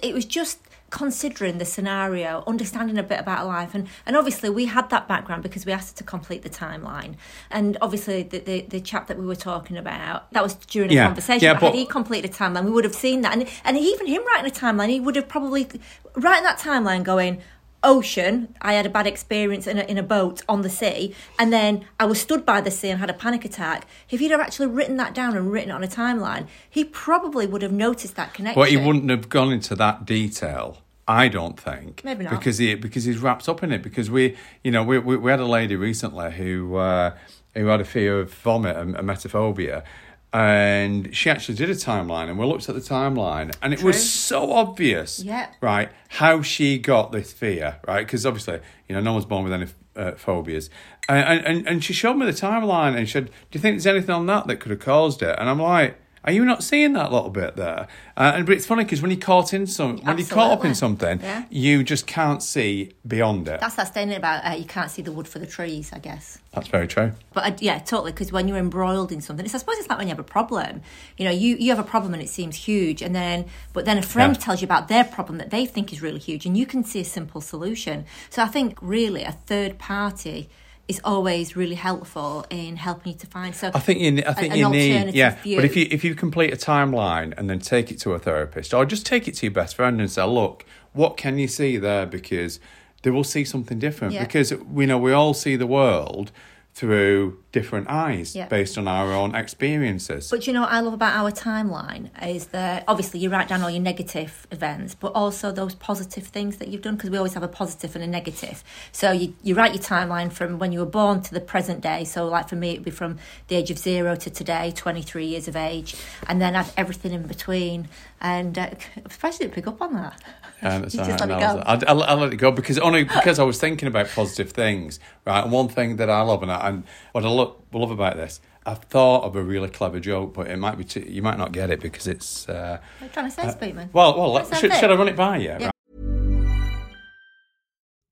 It 0.00 0.14
was 0.14 0.24
just 0.26 0.58
considering 0.90 1.58
the 1.58 1.64
scenario, 1.66 2.42
understanding 2.46 2.96
a 2.96 3.02
bit 3.02 3.20
about 3.20 3.46
life, 3.46 3.74
and 3.74 3.86
and 4.06 4.16
obviously 4.16 4.48
we 4.48 4.64
had 4.66 4.88
that 4.90 5.06
background 5.06 5.42
because 5.42 5.66
we 5.66 5.72
asked 5.72 5.90
her 5.90 5.96
to 5.98 6.04
complete 6.04 6.42
the 6.42 6.48
timeline, 6.50 7.14
and 7.50 7.76
obviously 7.82 8.22
the 8.22 8.38
the, 8.38 8.60
the 8.74 8.80
chap 8.80 9.06
that 9.08 9.18
we 9.18 9.26
were 9.26 9.36
talking 9.36 9.76
about 9.76 10.32
that 10.32 10.42
was 10.42 10.54
during 10.54 10.90
a 10.90 10.94
Yeah. 10.94 11.06
conversation. 11.06 11.44
Yeah, 11.44 11.52
but, 11.54 11.60
but- 11.60 11.66
had 11.72 11.74
he 11.78 11.86
completed 11.86 12.30
a 12.30 12.34
timeline, 12.34 12.64
we 12.64 12.70
would 12.70 12.84
have 12.84 12.94
seen 12.94 13.20
that, 13.22 13.32
and 13.34 13.46
and 13.64 13.76
even 13.76 14.06
him 14.06 14.22
writing 14.28 14.50
a 14.50 14.54
timeline, 14.54 14.88
he 14.88 15.00
would 15.00 15.16
have 15.16 15.28
probably 15.28 15.68
writing 16.16 16.44
that 16.44 16.58
timeline 16.58 17.02
going. 17.04 17.40
Ocean, 17.82 18.54
I 18.60 18.72
had 18.72 18.86
a 18.86 18.90
bad 18.90 19.06
experience 19.06 19.66
in 19.66 19.78
a, 19.78 19.82
in 19.82 19.98
a 19.98 20.02
boat 20.02 20.42
on 20.48 20.62
the 20.62 20.70
sea, 20.70 21.14
and 21.38 21.52
then 21.52 21.84
I 22.00 22.06
was 22.06 22.20
stood 22.20 22.44
by 22.44 22.60
the 22.60 22.70
sea 22.70 22.90
and 22.90 22.98
had 22.98 23.10
a 23.10 23.14
panic 23.14 23.44
attack. 23.44 23.86
If 24.10 24.20
he'd 24.20 24.30
have 24.32 24.40
actually 24.40 24.66
written 24.66 24.96
that 24.96 25.14
down 25.14 25.36
and 25.36 25.52
written 25.52 25.70
it 25.70 25.74
on 25.74 25.84
a 25.84 25.88
timeline, 25.88 26.48
he 26.68 26.84
probably 26.84 27.46
would 27.46 27.62
have 27.62 27.72
noticed 27.72 28.16
that 28.16 28.34
connection. 28.34 28.60
But 28.60 28.70
he 28.70 28.76
wouldn't 28.76 29.08
have 29.10 29.28
gone 29.28 29.52
into 29.52 29.76
that 29.76 30.04
detail. 30.04 30.78
I 31.06 31.28
don't 31.28 31.58
think. 31.58 32.04
Maybe 32.04 32.24
not. 32.24 32.30
Because 32.30 32.58
he 32.58 32.74
because 32.74 33.04
he's 33.04 33.18
wrapped 33.18 33.48
up 33.48 33.62
in 33.62 33.72
it. 33.72 33.82
Because 33.82 34.10
we, 34.10 34.36
you 34.62 34.70
know, 34.70 34.82
we 34.82 34.98
we, 34.98 35.16
we 35.16 35.30
had 35.30 35.40
a 35.40 35.46
lady 35.46 35.74
recently 35.74 36.32
who 36.32 36.76
uh, 36.76 37.16
who 37.54 37.66
had 37.66 37.80
a 37.80 37.84
fear 37.84 38.20
of 38.20 38.32
vomit 38.34 38.76
and 38.76 38.94
emetophobia. 38.94 39.84
And 40.32 41.14
she 41.16 41.30
actually 41.30 41.54
did 41.54 41.70
a 41.70 41.74
timeline, 41.74 42.28
and 42.28 42.38
we 42.38 42.44
looked 42.44 42.68
at 42.68 42.74
the 42.74 42.82
timeline, 42.82 43.54
and 43.62 43.72
it 43.72 43.78
True. 43.78 43.86
was 43.88 44.10
so 44.10 44.52
obvious, 44.52 45.20
Yeah. 45.20 45.46
right, 45.62 45.88
how 46.08 46.42
she 46.42 46.78
got 46.78 47.12
this 47.12 47.32
fear, 47.32 47.76
right? 47.88 48.04
Because 48.06 48.26
obviously, 48.26 48.60
you 48.88 48.94
know, 48.94 49.00
no 49.00 49.14
one's 49.14 49.24
born 49.24 49.44
with 49.44 49.52
any 49.54 49.66
uh, 49.96 50.12
phobias, 50.12 50.68
and, 51.08 51.44
and 51.46 51.66
and 51.66 51.82
she 51.82 51.92
showed 51.94 52.14
me 52.14 52.26
the 52.26 52.32
timeline, 52.32 52.94
and 52.94 53.08
she 53.08 53.12
said, 53.14 53.26
"Do 53.26 53.32
you 53.52 53.60
think 53.60 53.76
there's 53.76 53.86
anything 53.86 54.10
on 54.14 54.26
that 54.26 54.46
that 54.48 54.56
could 54.56 54.70
have 54.70 54.80
caused 54.80 55.22
it?" 55.22 55.34
And 55.38 55.48
I'm 55.48 55.60
like, 55.60 55.98
Are 56.24 56.32
you 56.32 56.44
not 56.44 56.62
seeing 56.62 56.92
that 56.94 57.12
little 57.12 57.30
bit 57.30 57.56
there? 57.56 57.86
Uh, 58.16 58.32
and 58.36 58.46
but 58.46 58.54
it's 58.56 58.66
funny 58.66 58.84
because 58.84 59.00
when 59.00 59.10
you're 59.10 59.20
caught 59.20 59.54
in 59.54 59.66
some, 59.66 59.98
when 59.98 60.18
you're 60.18 60.26
caught 60.26 60.50
up 60.52 60.64
in 60.64 60.74
something, 60.74 61.20
Yeah. 61.20 61.44
you 61.50 61.82
just 61.84 62.06
can't 62.06 62.42
see 62.42 62.92
beyond 63.06 63.48
it. 63.48 63.60
That's 63.60 63.76
that 63.76 63.88
statement 63.88 64.18
about 64.18 64.44
uh, 64.44 64.54
you 64.56 64.64
can't 64.64 64.90
see 64.90 65.02
the 65.02 65.12
wood 65.12 65.28
for 65.28 65.38
the 65.38 65.46
trees, 65.46 65.92
I 65.92 65.98
guess. 65.98 66.38
That's 66.52 66.68
very 66.68 66.88
true. 66.88 67.12
But 67.32 67.44
uh, 67.44 67.56
yeah, 67.60 67.78
totally. 67.78 68.12
Because 68.12 68.32
when 68.32 68.48
you're 68.48 68.58
embroiled 68.58 69.12
in 69.12 69.20
something, 69.20 69.44
it's, 69.46 69.54
I 69.54 69.58
suppose 69.58 69.76
it's 69.78 69.88
like 69.88 69.98
when 69.98 70.08
you 70.08 70.12
have 70.12 70.18
a 70.18 70.24
problem. 70.24 70.82
You 71.16 71.24
know, 71.26 71.30
you, 71.30 71.56
you 71.56 71.70
have 71.70 71.78
a 71.78 71.88
problem 71.88 72.14
and 72.14 72.22
it 72.22 72.28
seems 72.28 72.56
huge, 72.56 73.00
and 73.02 73.14
then 73.14 73.46
but 73.72 73.84
then 73.84 73.98
a 73.98 74.02
friend 74.02 74.34
Yeah. 74.34 74.40
tells 74.42 74.60
you 74.60 74.64
about 74.66 74.88
their 74.88 75.04
problem 75.04 75.38
that 75.38 75.50
they 75.50 75.66
think 75.66 75.92
is 75.92 76.02
really 76.02 76.18
huge, 76.18 76.46
and 76.46 76.56
you 76.56 76.66
can 76.66 76.82
see 76.84 77.00
a 77.00 77.04
simple 77.04 77.40
solution. 77.40 78.04
So 78.30 78.42
I 78.42 78.46
think 78.46 78.76
really 78.82 79.22
a 79.22 79.32
third 79.32 79.78
party 79.78 80.48
is 80.88 81.00
always 81.04 81.54
really 81.54 81.74
helpful 81.74 82.46
in 82.48 82.76
helping 82.76 83.12
you 83.12 83.18
to 83.18 83.26
find. 83.26 83.54
So 83.54 83.70
I 83.74 83.78
think 83.78 84.00
you. 84.00 84.10
ne- 84.10 84.24
I 84.24 84.32
think 84.32 84.54
an 84.54 84.58
you 84.58 84.70
need. 84.70 85.14
Yeah, 85.14 85.36
view. 85.42 85.56
but 85.56 85.64
if 85.64 85.76
you 85.76 85.86
if 85.90 86.02
you 86.02 86.14
complete 86.14 86.52
a 86.52 86.56
timeline 86.56 87.34
and 87.36 87.48
then 87.48 87.60
take 87.60 87.90
it 87.90 88.00
to 88.00 88.14
a 88.14 88.18
therapist, 88.18 88.72
or 88.72 88.86
just 88.86 89.04
take 89.04 89.28
it 89.28 89.34
to 89.36 89.46
your 89.46 89.52
best 89.52 89.76
friend 89.76 90.00
and 90.00 90.10
say, 90.10 90.24
"Look, 90.24 90.64
what 90.92 91.16
can 91.16 91.38
you 91.38 91.46
see 91.46 91.76
there?" 91.76 92.06
Because 92.06 92.58
they 93.02 93.10
will 93.10 93.24
see 93.24 93.44
something 93.44 93.78
different. 93.78 94.14
Yeah. 94.14 94.24
Because 94.24 94.52
we 94.54 94.86
know 94.86 94.98
we 94.98 95.12
all 95.12 95.34
see 95.34 95.56
the 95.56 95.66
world 95.66 96.32
through 96.78 97.36
different 97.50 97.88
eyes 97.90 98.36
Yeah. 98.36 98.46
based 98.46 98.78
on 98.78 98.86
our 98.86 99.12
own 99.12 99.34
experiences. 99.34 100.30
But 100.30 100.46
you 100.46 100.52
know 100.52 100.60
what 100.60 100.70
I 100.70 100.78
love 100.78 100.92
about 100.92 101.16
our 101.16 101.32
timeline 101.32 102.10
is 102.24 102.46
that 102.48 102.84
obviously 102.86 103.18
you 103.18 103.30
write 103.30 103.48
down 103.48 103.62
all 103.62 103.70
your 103.70 103.82
negative 103.82 104.46
events, 104.52 104.94
but 104.94 105.10
also 105.12 105.50
those 105.50 105.74
positive 105.74 106.28
things 106.28 106.58
that 106.58 106.68
you've 106.68 106.82
done 106.82 106.94
because 106.94 107.10
we 107.10 107.16
always 107.16 107.34
have 107.34 107.42
a 107.42 107.48
positive 107.48 107.96
and 107.96 108.04
a 108.04 108.06
negative. 108.06 108.62
So 108.92 109.10
you, 109.10 109.34
you 109.42 109.56
write 109.56 109.74
your 109.74 109.82
timeline 109.82 110.30
from 110.32 110.60
when 110.60 110.70
you 110.70 110.78
were 110.78 110.86
born 110.86 111.20
to 111.22 111.34
the 111.34 111.40
present 111.40 111.80
day. 111.80 112.04
So 112.04 112.28
like 112.28 112.48
for 112.48 112.54
me, 112.56 112.70
it'd 112.74 112.84
be 112.84 112.92
from 112.92 113.18
the 113.48 113.56
age 113.56 113.72
of 113.72 113.78
zero 113.78 114.14
to 114.14 114.30
today, 114.30 114.70
23 114.76 115.26
years 115.26 115.48
of 115.48 115.56
age, 115.56 115.96
and 116.28 116.40
then 116.40 116.54
add 116.54 116.70
everything 116.76 117.12
in 117.12 117.24
between. 117.26 117.88
And 118.20 118.56
uh, 118.56 118.70
especially 119.04 119.48
pick 119.48 119.66
up 119.66 119.82
on 119.82 119.94
that. 119.94 120.22
Yeah, 120.62 120.78
that's 120.78 120.94
You 120.94 121.00
just 121.04 121.10
right. 121.20 121.28
let 121.28 121.38
it 121.38 121.40
go. 121.40 121.62
I'll, 121.66 121.82
I'll, 121.88 122.02
I'll 122.04 122.16
let 122.16 122.32
it 122.32 122.36
go 122.36 122.50
because 122.50 122.78
only 122.78 123.04
because 123.04 123.38
I 123.38 123.44
was 123.44 123.58
thinking 123.60 123.86
about 123.88 124.08
positive 124.08 124.50
things, 124.50 124.98
right? 125.26 125.42
And 125.42 125.52
one 125.52 125.68
thing 125.68 125.96
that 125.96 126.10
I 126.10 126.20
love 126.22 126.42
and, 126.42 126.50
I, 126.50 126.68
and 126.68 126.84
what 127.12 127.24
I 127.24 127.28
love, 127.28 127.56
love 127.72 127.90
about 127.90 128.16
this, 128.16 128.40
I've 128.66 128.80
thought 128.84 129.24
of 129.24 129.36
a 129.36 129.42
really 129.42 129.68
clever 129.70 130.00
joke, 130.00 130.34
but 130.34 130.48
it 130.48 130.56
might 130.58 130.76
be 130.76 130.84
too, 130.84 131.00
you 131.00 131.22
might 131.22 131.38
not 131.38 131.52
get 131.52 131.70
it 131.70 131.80
because 131.80 132.06
it's. 132.06 132.48
Uh, 132.48 132.78
What 132.98 133.02
are 133.02 133.06
you 133.06 133.12
trying 133.12 133.30
to 133.30 133.30
say, 133.30 133.42
Speakman? 133.72 133.92
well, 133.92 134.18
well, 134.18 134.34
That 134.34 134.46
sounds 134.48 134.60
should, 134.60 134.74
should 134.74 134.90
I 134.90 134.94
run 134.94 135.08
it 135.08 135.16
by 135.16 135.38
you? 135.38 135.44
Yeah. 135.48 135.64
Right? 135.66 135.72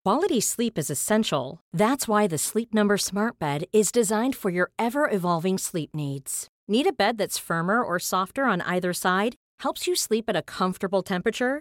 Quality 0.04 0.40
sleep 0.40 0.78
is 0.78 0.88
essential. 0.88 1.60
That's 1.72 2.06
why 2.06 2.28
the 2.28 2.38
Sleep 2.38 2.72
Number 2.72 2.96
Smart 2.96 3.40
Bed 3.40 3.64
is 3.72 3.90
designed 3.90 4.36
for 4.36 4.50
your 4.50 4.70
ever 4.78 5.10
evolving 5.10 5.58
sleep 5.58 5.94
needs. 5.94 6.46
Need 6.68 6.86
a 6.86 6.92
bed 6.92 7.18
that's 7.18 7.38
firmer 7.38 7.82
or 7.82 7.98
softer 7.98 8.44
on 8.44 8.60
either 8.62 8.92
side? 8.92 9.34
Helps 9.60 9.86
you 9.88 9.96
sleep 9.96 10.26
at 10.28 10.36
a 10.36 10.42
comfortable 10.42 11.02
temperature? 11.02 11.60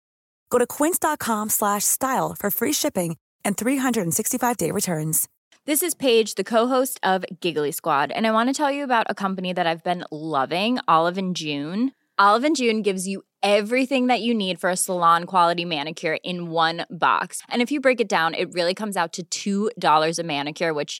Go 0.51 0.59
to 0.59 0.67
quince.com 0.67 1.49
slash 1.49 1.85
style 1.85 2.35
for 2.37 2.51
free 2.51 2.73
shipping 2.73 3.17
and 3.43 3.57
365-day 3.57 4.69
returns. 4.69 5.27
This 5.65 5.81
is 5.81 5.95
Paige, 5.95 6.35
the 6.35 6.43
co-host 6.43 6.99
of 7.03 7.23
Giggly 7.39 7.71
Squad, 7.71 8.11
and 8.11 8.27
I 8.27 8.31
want 8.31 8.49
to 8.49 8.53
tell 8.53 8.71
you 8.71 8.83
about 8.83 9.07
a 9.09 9.15
company 9.15 9.53
that 9.53 9.67
I've 9.67 9.83
been 9.83 10.03
loving, 10.11 10.79
Olive 10.87 11.33
June. 11.33 11.91
Olive 12.17 12.53
June 12.55 12.81
gives 12.81 13.07
you 13.07 13.21
everything 13.41 14.07
that 14.07 14.21
you 14.21 14.33
need 14.33 14.59
for 14.59 14.69
a 14.69 14.75
salon 14.75 15.25
quality 15.25 15.65
manicure 15.65 16.17
in 16.23 16.49
one 16.49 16.85
box. 16.89 17.41
And 17.47 17.61
if 17.61 17.71
you 17.71 17.79
break 17.79 18.01
it 18.01 18.09
down, 18.09 18.33
it 18.33 18.53
really 18.53 18.73
comes 18.73 18.97
out 18.97 19.17
to 19.31 19.71
$2 19.71 20.19
a 20.19 20.23
manicure, 20.23 20.73
which 20.73 20.99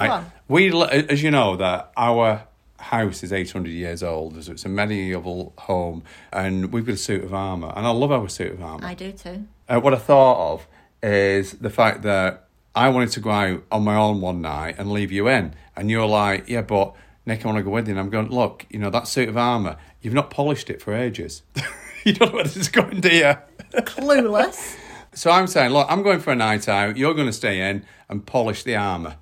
Right. 0.00 0.10
on. 0.10 0.32
We, 0.46 0.72
as 0.82 1.22
you 1.22 1.30
know, 1.30 1.56
that 1.56 1.92
our 1.96 2.46
house 2.78 3.22
is 3.22 3.32
800 3.32 3.70
years 3.70 4.02
old, 4.02 4.42
so 4.42 4.52
it's 4.52 4.64
a 4.64 4.68
medieval 4.68 5.52
home, 5.58 6.04
and 6.32 6.72
we've 6.72 6.86
got 6.86 6.94
a 6.94 6.98
suit 6.98 7.24
of 7.24 7.34
armour, 7.34 7.72
and 7.74 7.86
I 7.86 7.90
love 7.90 8.12
our 8.12 8.28
suit 8.28 8.52
of 8.52 8.62
armour. 8.62 8.86
I 8.86 8.94
do 8.94 9.12
too. 9.12 9.46
Uh, 9.68 9.80
what 9.80 9.94
I 9.94 9.98
thought 9.98 10.54
of 10.54 10.66
is 11.02 11.52
the 11.52 11.70
fact 11.70 12.02
that 12.02 12.48
I 12.74 12.88
wanted 12.90 13.10
to 13.10 13.20
go 13.20 13.30
out 13.30 13.64
on 13.72 13.82
my 13.84 13.96
own 13.96 14.20
one 14.20 14.40
night 14.40 14.76
and 14.78 14.92
leave 14.92 15.10
you 15.10 15.28
in, 15.28 15.54
and 15.76 15.90
you're 15.90 16.06
like, 16.06 16.48
yeah, 16.48 16.62
but 16.62 16.94
Nick, 17.26 17.44
I 17.44 17.48
want 17.48 17.58
to 17.58 17.64
go 17.64 17.70
with 17.70 17.88
you. 17.88 17.92
And 17.92 18.00
I'm 18.00 18.10
going, 18.10 18.30
look, 18.30 18.66
you 18.70 18.78
know, 18.78 18.90
that 18.90 19.08
suit 19.08 19.28
of 19.28 19.36
armour, 19.36 19.76
you've 20.00 20.14
not 20.14 20.30
polished 20.30 20.70
it 20.70 20.80
for 20.80 20.94
ages. 20.94 21.42
you 22.04 22.12
don't 22.12 22.30
know 22.30 22.36
where 22.36 22.44
this 22.44 22.56
is 22.56 22.68
going, 22.68 23.00
do 23.00 23.10
you? 23.10 23.34
Clueless. 23.74 24.76
So 25.14 25.30
I'm 25.30 25.46
saying, 25.46 25.72
look, 25.72 25.86
I'm 25.90 26.02
going 26.02 26.20
for 26.20 26.32
a 26.32 26.36
night 26.36 26.68
out. 26.68 26.96
You're 26.96 27.14
going 27.14 27.26
to 27.26 27.32
stay 27.32 27.68
in 27.68 27.84
and 28.08 28.24
polish 28.24 28.62
the 28.62 28.76
armour 28.76 29.16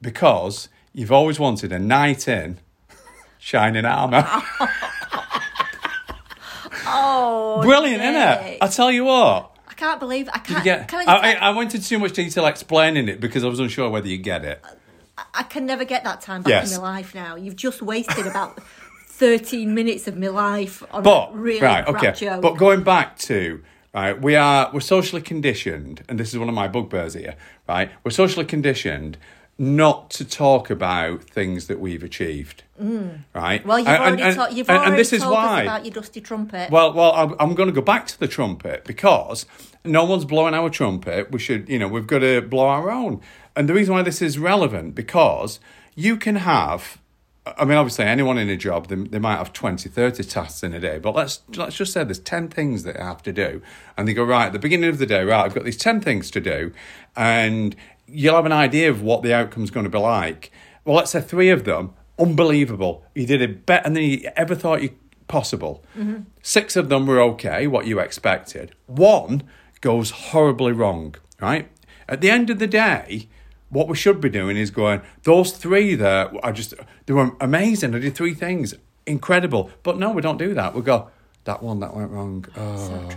because 0.00 0.68
you've 0.92 1.12
always 1.12 1.38
wanted 1.38 1.72
a 1.72 1.78
night 1.78 2.26
in 2.28 2.58
shining 3.38 3.84
armour. 3.84 4.26
oh, 6.86 7.60
Brilliant, 7.62 8.02
isn't 8.02 8.16
it? 8.16 8.58
I 8.60 8.68
tell 8.68 8.90
you 8.90 9.04
what. 9.04 9.52
I 9.68 9.74
can't 9.74 10.00
believe 10.00 10.28
I 10.32 10.38
can't. 10.38 10.64
get, 10.64 10.88
can 10.88 11.06
I, 11.06 11.16
I, 11.16 11.32
I, 11.34 11.50
went 11.50 11.74
into 11.74 11.86
too 11.86 11.98
much 11.98 12.14
detail 12.14 12.46
explaining 12.46 13.08
it 13.08 13.20
because 13.20 13.44
I 13.44 13.48
was 13.48 13.60
unsure 13.60 13.90
whether 13.90 14.08
you 14.08 14.16
get 14.16 14.44
it. 14.44 14.64
I 15.34 15.42
can 15.42 15.66
never 15.66 15.84
get 15.84 16.04
that 16.04 16.22
time 16.22 16.42
back 16.42 16.50
Yes. 16.50 16.74
in 16.74 16.80
my 16.80 16.96
life 16.96 17.14
now. 17.14 17.36
You've 17.36 17.56
just 17.56 17.82
wasted 17.82 18.26
about 18.26 18.62
13 19.08 19.74
minutes 19.74 20.06
of 20.08 20.16
my 20.16 20.28
life 20.28 20.82
on 20.92 21.02
But 21.02 21.32
a 21.32 21.36
really 21.36 21.60
right, 21.60 21.86
okay. 21.88 22.12
joke. 22.12 22.42
But 22.42 22.56
going 22.56 22.82
back 22.82 23.18
to 23.20 23.62
right, 23.96 24.20
we 24.20 24.36
are 24.36 24.70
we're 24.72 24.80
socially 24.80 25.22
conditioned, 25.22 26.04
and 26.08 26.20
this 26.20 26.32
is 26.32 26.38
one 26.38 26.48
of 26.48 26.54
my 26.54 26.68
bugbears 26.68 27.14
here. 27.14 27.34
Right, 27.68 27.90
we're 28.04 28.10
socially 28.12 28.46
conditioned 28.46 29.16
not 29.58 30.10
to 30.10 30.22
talk 30.22 30.68
about 30.68 31.22
things 31.24 31.66
that 31.66 31.80
we've 31.80 32.02
achieved. 32.02 32.62
Right? 32.78 33.62
Mm. 33.62 33.64
Well, 33.64 33.78
you've 33.78 33.88
And- 33.88 34.02
already, 34.02 34.22
and- 34.22 34.36
to- 34.36 34.54
you've 34.54 34.68
and- 34.68 34.76
already 34.76 34.90
and 34.90 34.98
this 34.98 35.12
is 35.14 35.24
why. 35.24 35.60
us 35.60 35.62
about 35.62 35.84
your 35.86 35.94
dusty 35.94 36.20
trumpet. 36.20 36.70
Well, 36.70 36.92
well, 36.92 37.12
I'm, 37.12 37.34
I'm 37.40 37.54
going 37.54 37.68
to 37.68 37.72
go 37.74 37.80
back 37.80 38.06
to 38.08 38.18
the 38.20 38.28
trumpet 38.28 38.84
because 38.84 39.46
no 39.82 40.04
one's 40.04 40.26
blowing 40.26 40.52
our 40.52 40.68
trumpet. 40.68 41.30
We 41.32 41.38
should, 41.38 41.70
you 41.70 41.78
know, 41.78 41.88
we've 41.88 42.06
got 42.06 42.18
to 42.18 42.42
blow 42.42 42.66
our 42.68 42.90
own. 42.90 43.22
And 43.56 43.66
the 43.66 43.72
reason 43.72 43.94
why 43.94 44.02
this 44.02 44.20
is 44.20 44.38
relevant 44.38 44.94
because 44.94 45.58
you 45.94 46.18
can 46.18 46.36
have. 46.36 46.98
I 47.46 47.64
mean, 47.64 47.78
obviously, 47.78 48.06
anyone 48.06 48.38
in 48.38 48.48
a 48.48 48.56
job, 48.56 48.88
they, 48.88 48.96
they 48.96 49.18
might 49.20 49.36
have 49.36 49.52
20, 49.52 49.88
30 49.88 50.24
tasks 50.24 50.64
in 50.64 50.74
a 50.74 50.80
day, 50.80 50.98
but 50.98 51.14
let's 51.14 51.42
let's 51.54 51.76
just 51.76 51.92
say 51.92 52.02
there's 52.02 52.18
10 52.18 52.48
things 52.48 52.82
that 52.82 52.96
they 52.96 53.02
have 53.02 53.22
to 53.22 53.32
do. 53.32 53.62
And 53.96 54.08
they 54.08 54.14
go, 54.14 54.24
right, 54.24 54.46
at 54.46 54.52
the 54.52 54.58
beginning 54.58 54.90
of 54.90 54.98
the 54.98 55.06
day, 55.06 55.22
right, 55.22 55.44
I've 55.44 55.54
got 55.54 55.64
these 55.64 55.76
10 55.76 56.00
things 56.00 56.30
to 56.32 56.40
do. 56.40 56.72
And 57.14 57.76
you'll 58.06 58.34
have 58.34 58.46
an 58.46 58.52
idea 58.52 58.90
of 58.90 59.02
what 59.02 59.22
the 59.22 59.32
outcome's 59.32 59.70
going 59.70 59.84
to 59.84 59.90
be 59.90 59.98
like. 59.98 60.50
Well, 60.84 60.96
let's 60.96 61.12
say 61.12 61.20
three 61.20 61.50
of 61.50 61.64
them, 61.64 61.94
unbelievable. 62.18 63.04
You 63.14 63.26
did 63.26 63.42
it 63.42 63.64
better 63.64 63.90
than 63.90 64.02
you 64.02 64.30
ever 64.36 64.54
thought 64.54 64.82
you 64.82 64.90
possible. 65.28 65.84
Mm-hmm. 65.96 66.22
Six 66.42 66.76
of 66.76 66.88
them 66.88 67.06
were 67.06 67.20
okay, 67.20 67.66
what 67.66 67.86
you 67.86 68.00
expected. 68.00 68.74
One 68.86 69.44
goes 69.80 70.10
horribly 70.10 70.72
wrong, 70.72 71.14
right? 71.40 71.68
At 72.08 72.20
the 72.20 72.30
end 72.30 72.50
of 72.50 72.58
the 72.58 72.66
day, 72.66 73.28
what 73.76 73.88
we 73.88 73.96
should 73.96 74.20
be 74.20 74.30
doing 74.30 74.56
is 74.56 74.70
going, 74.70 75.02
those 75.24 75.52
three 75.52 75.94
there 75.94 76.32
are 76.44 76.52
just, 76.52 76.72
they 77.04 77.12
were 77.12 77.36
amazing. 77.40 77.94
I 77.94 77.98
did 77.98 78.14
three 78.14 78.32
things, 78.32 78.74
incredible. 79.06 79.70
But 79.82 79.98
no, 79.98 80.10
we 80.12 80.22
don't 80.22 80.38
do 80.38 80.54
that. 80.54 80.74
We 80.74 80.80
go, 80.80 81.10
that 81.44 81.62
one 81.62 81.80
that 81.80 81.94
went 81.94 82.10
wrong. 82.10 82.46
Oh. 82.56 83.08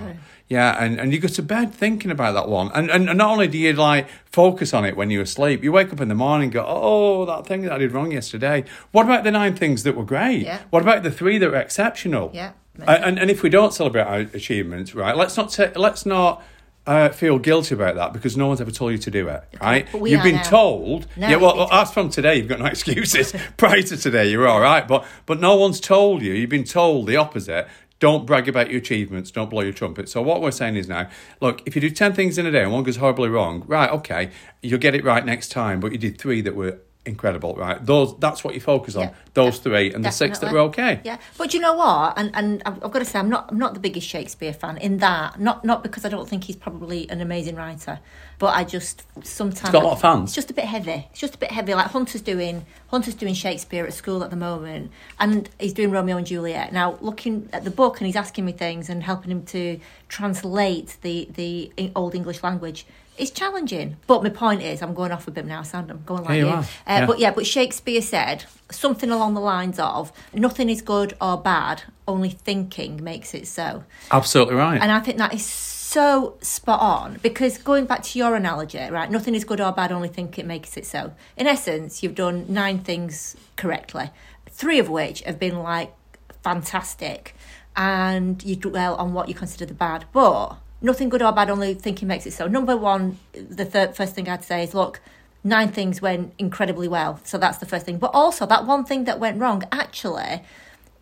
Yeah, 0.50 0.84
and, 0.84 1.00
and 1.00 1.14
you 1.14 1.20
go 1.20 1.28
to 1.30 1.42
bed 1.42 1.74
thinking 1.74 2.12
about 2.12 2.34
that 2.34 2.50
one. 2.50 2.72
And, 2.74 2.92
and 2.92 3.08
and 3.08 3.18
not 3.18 3.32
only 3.32 3.48
do 3.48 3.58
you 3.58 3.72
like 3.74 4.08
focus 4.26 4.74
on 4.74 4.84
it 4.84 4.98
when 4.98 5.10
you're 5.10 5.24
asleep, 5.24 5.64
you 5.64 5.72
wake 5.72 5.94
up 5.94 6.02
in 6.02 6.10
the 6.10 6.16
morning 6.16 6.46
and 6.46 6.54
go, 6.54 6.66
oh, 6.68 7.26
that 7.26 7.48
thing 7.48 7.62
that 7.62 7.72
I 7.72 7.78
did 7.78 7.92
wrong 7.92 8.12
yesterday. 8.12 8.66
What 8.92 9.06
about 9.06 9.24
the 9.24 9.32
nine 9.32 9.56
things 9.56 9.84
that 9.84 9.96
were 9.96 10.04
great? 10.04 10.42
Yeah. 10.42 10.60
What 10.72 10.82
about 10.82 11.04
the 11.04 11.12
three 11.12 11.38
that 11.38 11.50
were 11.50 11.58
exceptional? 11.58 12.32
Yeah, 12.34 12.52
and, 12.86 13.18
and 13.18 13.32
if 13.32 13.44
we 13.44 13.50
don't 13.50 13.74
celebrate 13.74 14.04
our 14.04 14.20
achievements, 14.20 14.94
right, 14.94 15.16
let's 15.16 15.38
not, 15.38 15.52
ta- 15.52 15.72
let's 15.76 16.06
not 16.06 16.44
uh, 16.90 17.10
feel 17.10 17.38
guilty 17.38 17.76
about 17.76 17.94
that 17.96 18.14
because 18.14 18.36
no 18.36 18.48
one's 18.48 18.60
ever 18.60 18.72
told 18.72 18.92
you 18.92 18.98
to 18.98 19.12
do 19.12 19.28
it, 19.28 19.44
right? 19.62 19.88
You've 19.94 20.24
been 20.24 20.36
now. 20.38 20.42
told. 20.42 21.06
Now 21.16 21.30
yeah, 21.30 21.36
well, 21.36 21.68
been 21.68 21.68
as 21.72 21.94
from 21.94 22.10
today, 22.10 22.38
you've 22.38 22.48
got 22.48 22.58
no 22.58 22.66
excuses. 22.78 23.32
Prior 23.58 23.84
to 23.84 23.96
today, 23.96 24.32
you're 24.32 24.48
all 24.48 24.60
right. 24.60 24.88
But, 24.88 25.06
but 25.28 25.40
no 25.40 25.56
one's 25.56 25.80
told 25.80 26.24
you. 26.24 26.34
You've 26.34 26.50
been 26.50 26.64
told 26.64 27.06
the 27.06 27.16
opposite. 27.16 27.68
Don't 28.00 28.26
brag 28.26 28.50
about 28.50 28.72
your 28.72 28.80
achievements. 28.80 29.30
Don't 29.30 29.52
blow 29.52 29.62
your 29.62 29.72
trumpet. 29.72 30.10
So 30.10 30.24
what 30.24 30.42
we're 30.42 30.50
saying 30.50 30.78
is 30.78 30.88
now, 30.88 31.08
look, 31.42 31.62
if 31.68 31.76
you 31.76 31.82
do 31.82 31.92
10 31.92 32.14
things 32.14 32.40
in 32.40 32.48
a 32.48 32.52
day 32.52 32.64
and 32.64 32.72
one 32.72 32.82
goes 32.82 32.96
horribly 32.96 33.30
wrong, 33.30 33.64
right, 33.68 33.92
okay, 33.92 34.32
you'll 34.64 34.80
get 34.80 34.96
it 34.96 35.04
right 35.04 35.24
next 35.24 35.50
time, 35.50 35.80
but 35.80 35.92
you 35.92 36.00
did 36.00 36.18
three 36.18 36.42
that 36.42 36.56
were 36.56 36.80
incredible, 37.06 37.56
right? 37.56 37.84
Those 37.84 38.18
That's 38.20 38.44
what 38.44 38.54
you 38.54 38.60
focus 38.60 38.96
on, 38.96 39.04
Yeah, 39.04 39.14
those 39.34 39.58
de- 39.58 39.64
three, 39.64 39.94
and 39.94 40.04
the 40.04 40.12
six 40.12 40.40
that 40.40 40.52
were 40.52 40.60
okay. 40.60 41.02
Yeah, 41.04 41.18
but 41.38 41.54
you 41.54 41.60
know 41.60 41.74
what? 41.74 42.18
And 42.18 42.32
and 42.34 42.62
I've, 42.66 42.84
I've 42.84 42.92
got 42.92 43.00
to 43.00 43.06
say, 43.06 43.20
I'm 43.20 43.30
not 43.30 43.50
I'm 43.50 43.58
not 43.58 43.74
the 43.74 43.80
biggest 43.80 44.08
Shakespeare 44.08 44.54
fan 44.54 44.78
in 44.78 44.98
that. 44.98 45.40
Not 45.40 45.64
not 45.66 45.84
because 45.84 46.06
I 46.06 46.10
don't 46.10 46.28
think 46.28 46.44
he's 46.44 46.56
probably 46.56 47.10
an 47.10 47.22
amazing 47.22 47.56
writer, 47.56 48.00
but 48.38 48.56
I 48.56 48.64
just 48.64 49.04
sometimes 49.24 49.72
got 49.72 49.84
a 49.84 49.88
lot 49.88 49.94
of 49.94 50.02
fans. 50.02 50.30
It's 50.30 50.36
just 50.36 50.52
a 50.52 50.54
bit 50.54 50.66
heavy. 50.66 51.08
It's 51.12 51.20
just 51.20 51.36
a 51.36 51.38
bit 51.38 51.52
heavy. 51.52 51.74
Like 51.74 51.88
Hunter's 51.88 52.22
doing 52.22 52.66
Hunter's 52.88 53.16
doing 53.16 53.34
Shakespeare 53.34 53.86
at 53.86 53.94
school 53.94 54.24
at 54.24 54.30
the 54.30 54.36
moment, 54.36 54.92
and 55.20 55.50
he's 55.60 55.74
doing 55.74 55.92
Romeo 55.92 56.18
and 56.18 56.28
Juliet 56.28 56.74
now. 56.74 56.98
Looking 57.02 57.50
at 57.54 57.64
the 57.64 57.72
book, 57.72 58.00
and 58.00 58.08
he's 58.08 58.16
asking 58.16 58.46
me 58.46 58.52
things 58.52 58.90
and 58.90 59.04
helping 59.04 59.32
him 59.32 59.44
to 59.48 59.80
translate 60.08 60.98
the 61.02 61.30
the 61.34 61.72
eh, 61.78 61.90
old 61.96 62.14
English 62.14 62.44
language. 62.44 62.86
It's 63.20 63.32
challenging, 63.32 63.98
but 64.08 64.24
my 64.24 64.30
point 64.30 64.62
is, 64.62 64.82
I'm 64.82 64.94
going 64.94 65.12
off 65.12 65.28
a 65.28 65.32
bit 65.32 65.46
now. 65.46 65.62
I'm 65.74 66.04
going 66.06 66.24
like 66.24 66.38
you 66.38 66.46
you. 66.46 66.52
are. 66.52 66.60
Uh, 66.60 66.64
Yeah. 66.88 67.06
But 67.06 67.20
yeah, 67.20 67.32
but 67.32 67.46
Shakespeare 67.46 68.02
said 68.02 68.46
something 68.72 69.12
along 69.12 69.34
the 69.34 69.42
lines 69.42 69.78
of, 69.78 70.14
"Nothing 70.34 70.70
is 70.70 70.82
good 70.82 71.16
or 71.20 71.36
bad; 71.38 71.84
only 72.08 72.30
thinking 72.30 73.04
makes 73.04 73.34
it 73.34 73.46
so." 73.48 73.84
Absolutely 74.10 74.56
right. 74.56 74.82
And 74.82 74.90
I 74.92 75.02
think 75.02 75.18
that 75.18 75.34
is 75.34 75.46
so 75.46 76.38
spot 76.42 76.80
on 76.80 77.20
because 77.22 77.58
going 77.58 77.86
back 77.86 78.04
to 78.04 78.20
your 78.20 78.36
analogy, 78.36 78.80
right? 78.90 79.12
Nothing 79.12 79.36
is 79.36 79.44
good 79.44 79.60
or 79.60 79.74
bad; 79.74 79.92
only 79.92 80.08
think 80.08 80.40
it 80.40 80.46
makes 80.46 80.78
it 80.78 80.86
so. 80.86 81.12
In 81.36 81.46
essence, 81.46 82.02
you've 82.02 82.16
done 82.16 82.46
nine 82.48 82.80
things 82.80 83.36
correctly, 83.58 84.12
three 84.50 84.80
of 84.80 84.88
which 84.90 85.22
have 85.24 85.40
been 85.40 85.60
like 85.60 85.94
fantastic, 86.42 87.36
and 87.76 88.42
you 88.46 88.56
dwell 88.56 88.96
on 88.96 89.14
what 89.14 89.28
you 89.28 89.36
consider 89.36 89.66
the 89.66 89.74
bad, 89.74 90.06
but. 90.14 90.56
Nothing 90.82 91.10
good 91.10 91.22
or 91.22 91.32
bad, 91.34 91.50
only 91.50 91.74
thinking 91.74 92.08
makes 92.08 92.26
it 92.26 92.34
so. 92.34 92.48
Number 92.48 92.78
one, 92.78 93.20
the 93.34 93.66
first 93.66 94.16
thing 94.16 94.30
I'd 94.30 94.44
say 94.44 94.64
is 94.64 94.74
look, 94.74 95.02
nine 95.44 95.70
things 95.70 96.02
went 96.02 96.34
incredibly 96.38 96.88
well. 96.88 97.20
So 97.24 97.38
that's 97.38 97.58
the 97.58 97.66
first 97.66 97.86
thing. 97.86 97.98
But 97.98 98.12
also, 98.14 98.46
that 98.46 98.66
one 98.66 98.86
thing 98.86 99.04
that 99.04 99.20
went 99.20 99.40
wrong, 99.40 99.64
actually, 99.72 100.44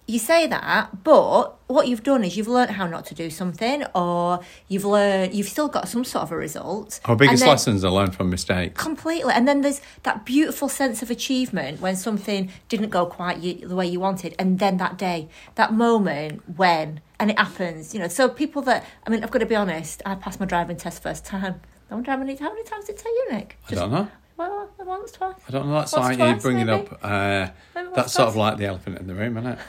you 0.08 0.20
say 0.20 0.48
that, 0.48 1.04
but 1.04 1.58
what 1.68 1.90
you've 1.90 2.04
done 2.04 2.24
is 2.24 2.38
you've 2.38 2.48
learned 2.48 2.72
how 2.72 2.88
not 2.88 3.06
to 3.08 3.14
do 3.14 3.30
something, 3.30 3.84
or 3.94 4.40
you've 4.70 4.86
learned, 4.86 5.34
you've 5.34 5.50
still 5.50 5.68
got 5.68 5.90
some 5.90 6.06
sort 6.06 6.24
of 6.24 6.32
a 6.32 6.38
result. 6.38 7.02
Our 7.04 7.18
biggest 7.18 7.42
then- 7.42 7.50
lessons 7.50 7.84
are 7.84 7.92
learned 7.92 8.16
from 8.16 8.30
mistakes. 8.30 8.82
Completely. 8.82 9.34
And 9.34 9.46
then 9.46 9.62
there's 9.62 9.82
that 10.04 10.26
beautiful 10.26 10.70
sense 10.70 11.02
of 11.02 11.12
achievement 11.12 11.82
when 11.82 11.98
something 11.98 12.50
didn't 12.70 12.90
go 12.90 13.06
quite 13.06 13.40
you, 13.40 13.68
the 13.68 13.76
way 13.76 13.86
you 13.86 14.00
wanted. 14.00 14.34
And 14.40 14.60
then 14.60 14.78
that 14.78 14.98
day, 14.98 15.28
that 15.56 15.74
moment 15.74 16.58
when, 16.58 17.02
and 17.20 17.30
it 17.30 17.38
happens, 17.38 17.94
you 17.94 18.00
know. 18.00 18.08
So 18.08 18.30
people 18.30 18.62
that, 18.62 18.86
I 19.06 19.10
mean, 19.10 19.26
I've 19.26 19.32
got 19.32 19.40
to 19.40 19.46
be 19.46 19.56
honest, 19.56 20.02
I 20.06 20.16
passed 20.16 20.40
my 20.40 20.46
driving 20.46 20.78
test 20.78 21.04
first 21.04 21.26
time. 21.26 21.60
I 21.92 21.96
wonder 21.96 22.12
how 22.12 22.18
many, 22.18 22.36
how 22.38 22.50
many 22.50 22.64
times 22.64 22.86
did 22.86 22.96
it 22.96 23.00
take 23.00 23.08
you, 23.08 23.28
Nick? 23.32 23.58
I 23.70 23.76
don't 23.76 23.92
know. 23.92 24.08
Well, 24.38 24.70
once, 24.80 25.12
twice. 25.12 25.36
I 25.48 25.52
don't 25.52 25.68
know. 25.68 25.74
That's 25.76 25.94
Once, 25.94 26.18
like 26.20 26.36
you 26.36 26.42
bringing 26.42 26.68
maybe. 26.68 26.88
up. 26.88 27.00
Uh, 27.04 27.48
once, 27.76 27.96
that's 27.96 28.14
sort 28.14 28.28
of 28.30 28.36
like 28.36 28.58
the 28.58 28.66
elephant 28.66 29.00
in 29.00 29.08
the 29.08 29.16
room, 29.16 29.38
isn't 29.38 29.52
it? 29.54 29.60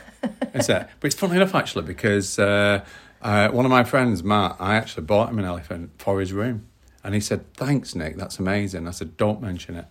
Is 0.54 0.68
it? 0.68 0.86
But 1.00 1.06
it's 1.06 1.14
funny 1.18 1.36
enough 1.36 1.54
actually 1.54 1.84
because 1.84 2.38
uh, 2.38 2.84
uh, 3.22 3.48
one 3.48 3.64
of 3.64 3.70
my 3.70 3.84
friends, 3.84 4.22
Matt, 4.22 4.56
I 4.60 4.74
actually 4.76 5.04
bought 5.04 5.30
him 5.30 5.38
an 5.38 5.44
elephant 5.46 5.92
for 5.98 6.20
his 6.20 6.32
room, 6.32 6.66
and 7.02 7.14
he 7.14 7.20
said, 7.20 7.52
"Thanks, 7.54 7.94
Nick. 7.94 8.16
That's 8.16 8.38
amazing." 8.38 8.86
I 8.86 8.90
said, 8.90 9.16
"Don't 9.16 9.40
mention 9.40 9.74
it." 9.76 9.86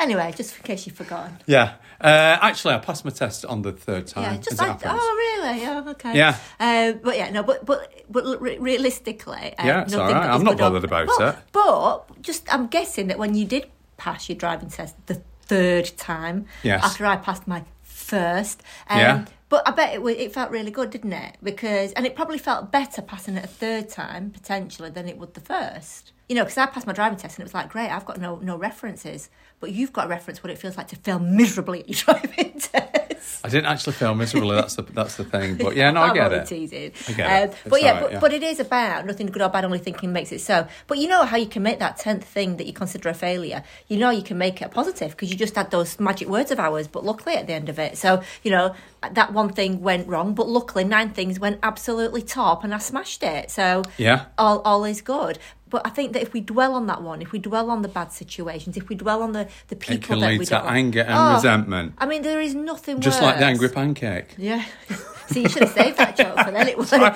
Anyway, 0.00 0.32
just 0.36 0.56
in 0.56 0.62
case 0.62 0.86
you've 0.86 0.96
forgotten. 0.96 1.38
Yeah. 1.46 1.74
Uh, 2.00 2.38
actually, 2.40 2.74
I 2.74 2.78
passed 2.78 3.04
my 3.04 3.10
test 3.10 3.44
on 3.44 3.60
the 3.62 3.72
third 3.72 4.06
time. 4.06 4.34
Yeah, 4.34 4.40
just 4.40 4.58
like, 4.58 4.80
oh, 4.84 5.38
really? 5.42 5.66
Oh, 5.66 5.90
okay. 5.90 6.16
Yeah. 6.16 6.36
Uh, 6.58 6.92
but 6.92 7.16
yeah, 7.18 7.30
no, 7.30 7.42
but 7.42 7.66
but 7.66 7.92
but 8.08 8.40
re- 8.40 8.56
realistically, 8.58 9.54
uh, 9.58 9.66
Yeah, 9.66 9.82
it's 9.82 9.94
all 9.94 10.10
right. 10.10 10.30
I'm 10.30 10.42
not 10.42 10.56
bothered 10.56 10.84
about 10.84 11.06
Well, 11.08 11.28
it. 11.28 11.36
But 11.52 12.22
just, 12.22 12.52
I'm 12.52 12.66
guessing 12.68 13.08
that 13.08 13.18
when 13.18 13.34
you 13.34 13.44
did 13.44 13.66
pass 13.98 14.28
your 14.30 14.36
driving 14.36 14.70
test 14.70 14.94
the 15.06 15.20
third 15.42 15.92
time, 15.98 16.46
Yes. 16.62 16.82
after 16.82 17.04
I 17.04 17.16
passed 17.16 17.46
my 17.46 17.64
first, 17.82 18.62
um, 18.88 18.98
Yeah. 18.98 19.24
But 19.50 19.66
I 19.66 19.72
bet 19.72 19.92
it 19.92 20.02
wa- 20.02 20.10
it 20.10 20.32
felt 20.32 20.50
really 20.52 20.70
good, 20.70 20.90
didn't 20.90 21.12
it? 21.12 21.36
Because 21.42 21.92
and 21.92 22.06
it 22.06 22.14
probably 22.14 22.38
felt 22.38 22.70
better 22.72 23.02
passing 23.02 23.36
it 23.36 23.44
a 23.44 23.48
third 23.48 23.90
time 23.90 24.30
potentially 24.30 24.90
than 24.90 25.08
it 25.08 25.18
would 25.18 25.34
the 25.34 25.40
first. 25.40 26.12
You 26.28 26.36
know, 26.36 26.44
because 26.44 26.56
I 26.56 26.66
passed 26.66 26.86
my 26.86 26.92
driving 26.92 27.18
test 27.18 27.36
and 27.36 27.42
it 27.42 27.48
was 27.50 27.54
like, 27.54 27.68
great, 27.68 27.90
I've 27.90 28.06
got 28.06 28.18
no 28.18 28.36
no 28.36 28.56
references, 28.56 29.28
but 29.58 29.72
you've 29.72 29.92
got 29.92 30.06
a 30.06 30.08
reference 30.08 30.42
what 30.42 30.50
it 30.52 30.58
feels 30.58 30.76
like 30.76 30.88
to 30.88 30.96
fail 30.96 31.18
miserably 31.18 31.80
at 31.80 31.88
your 31.88 31.96
driving 32.20 32.60
test. 32.60 32.99
I 33.44 33.48
didn't 33.48 33.66
actually 33.66 33.94
feel 33.94 34.14
miserably. 34.14 34.56
That's 34.56 34.76
the 34.76 34.82
that's 34.82 35.16
the 35.16 35.24
thing. 35.24 35.56
But 35.56 35.76
yeah, 35.76 35.90
no, 35.90 36.02
I 36.02 36.14
get 36.20 36.32
it. 36.32 36.46
teasing. 36.46 36.92
I 37.08 37.12
get 37.12 37.26
Um, 37.26 37.48
it. 37.50 37.56
But 37.68 37.82
yeah, 37.82 37.92
right, 37.92 38.02
but, 38.02 38.12
yeah. 38.12 38.20
but 38.20 38.32
it 38.32 38.42
is 38.42 38.60
about 38.60 39.06
nothing 39.06 39.26
good 39.28 39.42
or 39.42 39.48
bad, 39.48 39.64
only 39.64 39.78
thinking 39.78 40.12
makes 40.12 40.32
it 40.32 40.40
so. 40.40 40.66
But 40.86 40.98
you 40.98 41.08
know 41.08 41.24
how 41.24 41.36
you 41.36 41.46
can 41.46 41.62
make 41.62 41.78
that 41.78 41.96
tenth 41.98 42.24
thing 42.24 42.56
that 42.58 42.66
you 42.66 42.72
consider 42.72 43.08
a 43.08 43.14
failure. 43.14 43.62
You 43.88 43.98
know 43.98 44.10
you 44.10 44.22
can 44.22 44.38
make 44.38 44.60
it 44.62 44.64
a 44.66 44.68
positive 44.68 45.10
because 45.12 45.30
you 45.30 45.36
just 45.36 45.54
had 45.56 45.70
those 45.70 45.98
magic 46.00 46.28
words 46.28 46.50
of 46.50 46.58
ours. 46.60 46.88
But 46.88 47.04
luckily 47.04 47.34
at 47.36 47.46
the 47.46 47.52
end 47.54 47.68
of 47.68 47.78
it, 47.78 47.96
so 47.98 48.22
you 48.42 48.50
know 48.50 48.74
that 49.12 49.32
one 49.32 49.48
thing 49.50 49.80
went 49.80 50.06
wrong, 50.08 50.34
but 50.34 50.46
luckily 50.48 50.84
nine 50.84 51.10
things 51.10 51.40
went 51.40 51.58
absolutely 51.62 52.22
top, 52.22 52.64
and 52.64 52.74
I 52.74 52.78
smashed 52.78 53.22
it. 53.22 53.50
So 53.50 53.82
Yeah. 53.96 54.26
all 54.36 54.60
all 54.60 54.84
is 54.84 55.00
good. 55.00 55.38
But 55.70 55.86
I 55.86 55.90
think 55.90 56.12
that 56.12 56.22
if 56.22 56.32
we 56.32 56.40
dwell 56.40 56.74
on 56.74 56.86
that 56.88 57.02
one, 57.02 57.22
if 57.22 57.32
we 57.32 57.38
dwell 57.38 57.70
on 57.70 57.82
the 57.82 57.88
bad 57.88 58.12
situations, 58.12 58.76
if 58.76 58.88
we 58.88 58.96
dwell 58.96 59.22
on 59.22 59.32
the, 59.32 59.48
the 59.68 59.76
people 59.76 59.94
It 59.94 60.02
can 60.02 60.18
that 60.20 60.26
lead 60.26 60.38
we 60.40 60.44
to 60.46 60.50
don't 60.50 60.66
anger 60.66 61.00
and 61.02 61.14
Oh, 61.16 61.34
resentment. 61.34 61.94
I 61.98 62.06
mean, 62.06 62.22
there 62.22 62.40
is 62.40 62.54
nothing 62.54 63.00
Just 63.00 63.22
like 63.22 63.38
the 63.38 63.44
angry 63.46 63.68
pancake. 63.68 64.34
Yeah. 64.36 64.64
So 65.30 65.38
you 65.38 65.48
should 65.48 65.62
have 65.62 65.70
saved 65.70 65.96
that 65.98 66.16
joke 66.16 66.36
for 66.40 66.50
then. 66.50 66.66
It 66.66 66.76
was 66.82 66.90
no, 66.90 67.14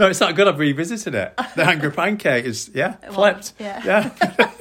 no, 0.00 0.08
it's 0.08 0.18
not 0.18 0.34
good. 0.34 0.48
I've 0.48 0.58
revisited 0.58 1.14
it. 1.14 1.36
The 1.54 1.64
angry 1.64 1.92
pancake 1.92 2.44
is 2.44 2.68
yeah 2.74 2.94
flipped. 3.12 3.52
yeah. 3.60 3.80
yeah. 3.84 4.50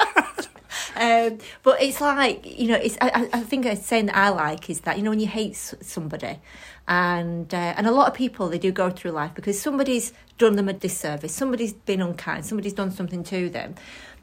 Um, 1.03 1.39
but 1.63 1.81
it's 1.81 1.99
like 1.99 2.59
you 2.59 2.67
know, 2.69 2.75
it's. 2.75 2.97
I, 3.01 3.29
I 3.33 3.41
think 3.41 3.65
a 3.65 3.75
saying 3.75 4.05
that 4.05 4.15
I 4.15 4.29
like 4.29 4.69
is 4.69 4.81
that 4.81 4.97
you 4.97 5.03
know 5.03 5.09
when 5.09 5.19
you 5.19 5.27
hate 5.27 5.55
somebody, 5.57 6.39
and 6.87 7.53
uh, 7.53 7.73
and 7.75 7.85
a 7.85 7.91
lot 7.91 8.07
of 8.07 8.13
people 8.13 8.47
they 8.47 8.57
do 8.57 8.71
go 8.71 8.89
through 8.89 9.11
life 9.11 9.33
because 9.33 9.59
somebody's 9.59 10.13
done 10.37 10.55
them 10.55 10.69
a 10.69 10.73
disservice, 10.73 11.33
somebody's 11.33 11.73
been 11.73 12.01
unkind, 12.01 12.45
somebody's 12.45 12.73
done 12.73 12.89
something 12.89 13.21
to 13.25 13.49
them. 13.49 13.75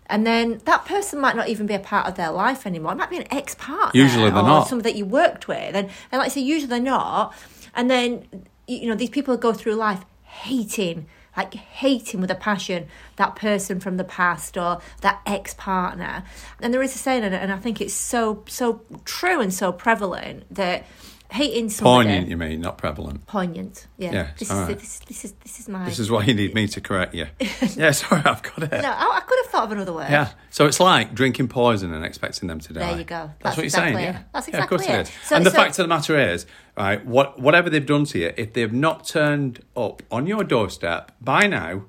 And 0.06 0.26
then 0.26 0.60
that 0.64 0.86
person 0.86 1.20
might 1.20 1.36
not 1.36 1.48
even 1.48 1.66
be 1.66 1.74
a 1.74 1.78
part 1.78 2.06
of 2.08 2.14
their 2.16 2.30
life 2.30 2.66
anymore. 2.66 2.92
It 2.92 2.96
might 2.96 3.10
be 3.10 3.18
an 3.18 3.30
ex 3.30 3.54
partner. 3.54 3.92
Usually 3.92 4.30
they're 4.30 4.40
or 4.40 4.42
not. 4.42 4.68
somebody 4.68 4.90
that 4.90 4.98
you 4.98 5.04
worked 5.04 5.48
with. 5.48 5.76
And, 5.76 5.88
and 6.10 6.18
like 6.18 6.26
I 6.26 6.28
say, 6.28 6.40
usually 6.40 6.68
they're 6.68 6.80
not. 6.80 7.32
And 7.76 7.88
then, 7.88 8.26
you 8.66 8.88
know, 8.88 8.96
these 8.96 9.10
people 9.10 9.36
go 9.36 9.52
through 9.52 9.74
life 9.74 10.04
hating 10.24 11.06
like 11.36 11.54
hating 11.54 12.20
with 12.20 12.30
a 12.30 12.34
passion 12.34 12.86
that 13.16 13.36
person 13.36 13.80
from 13.80 13.96
the 13.96 14.04
past 14.04 14.56
or 14.56 14.80
that 15.00 15.20
ex 15.26 15.54
partner. 15.54 16.24
And 16.60 16.72
there 16.72 16.82
is 16.82 16.94
a 16.94 16.98
saying, 16.98 17.22
and 17.22 17.52
I 17.52 17.56
think 17.58 17.80
it's 17.80 17.94
so 17.94 18.42
so 18.48 18.80
true 19.04 19.40
and 19.40 19.52
so 19.52 19.72
prevalent 19.72 20.52
that 20.54 20.84
hating 21.30 21.68
somebody 21.70 22.08
Poignant, 22.08 22.28
you 22.28 22.36
mean, 22.36 22.60
not 22.60 22.76
prevalent. 22.78 23.26
poignant. 23.26 23.86
Yeah, 23.96 24.12
Yeah, 24.12 24.30
this, 24.38 24.50
all 24.50 24.62
is, 24.62 24.68
right. 24.68 24.78
this 24.78 24.98
this 25.00 25.24
is 25.24 25.32
this 25.44 25.60
is 25.60 25.68
my. 25.68 25.84
This 25.84 25.98
is 25.98 26.10
why 26.10 26.24
you 26.24 26.34
need 26.34 26.54
me 26.54 26.66
to 26.68 26.80
correct 26.80 27.14
you. 27.14 27.26
yeah, 27.76 27.90
sorry, 27.92 28.22
I've 28.24 28.42
got 28.42 28.62
it. 28.64 28.82
no, 28.82 28.90
I, 28.90 29.16
I 29.16 29.20
could 29.26 29.38
have 29.44 29.46
thought 29.50 29.64
of 29.64 29.72
another 29.72 29.92
word. 29.92 30.10
Yeah. 30.10 30.30
So 30.50 30.66
it's 30.66 30.80
like 30.80 31.14
drinking 31.14 31.48
poison 31.48 31.92
and 31.94 32.04
expecting 32.04 32.48
them 32.48 32.60
to 32.60 32.72
die. 32.72 32.80
There 32.90 32.98
you 32.98 33.04
go. 33.04 33.30
That's, 33.40 33.42
That's 33.42 33.56
what 33.56 33.62
you're 33.62 33.70
saying. 33.70 33.98
it. 33.98 34.02
Yeah. 34.02 34.22
That's 34.34 34.48
exactly 34.48 34.58
Yeah, 34.58 34.62
of 34.64 34.68
course 34.68 34.80
exactly 34.82 34.98
it 34.98 35.00
it. 35.00 35.08
is. 35.22 35.28
So- 35.28 35.36
and 35.36 35.46
the 35.46 35.50
so- 35.50 35.56
fact 35.56 35.70
of 35.78 35.84
the 35.84 35.88
matter 35.88 36.18
is, 36.18 36.46
right, 36.76 37.04
what 37.06 37.38
whatever 37.40 37.70
they've 37.70 37.86
done 37.86 38.04
to 38.06 38.18
you, 38.18 38.32
if 38.36 38.52
they've 38.52 38.72
not 38.72 39.06
turned 39.06 39.62
up 39.76 40.02
on 40.10 40.26
your 40.26 40.44
doorstep 40.44 41.12
by 41.20 41.46
now, 41.46 41.84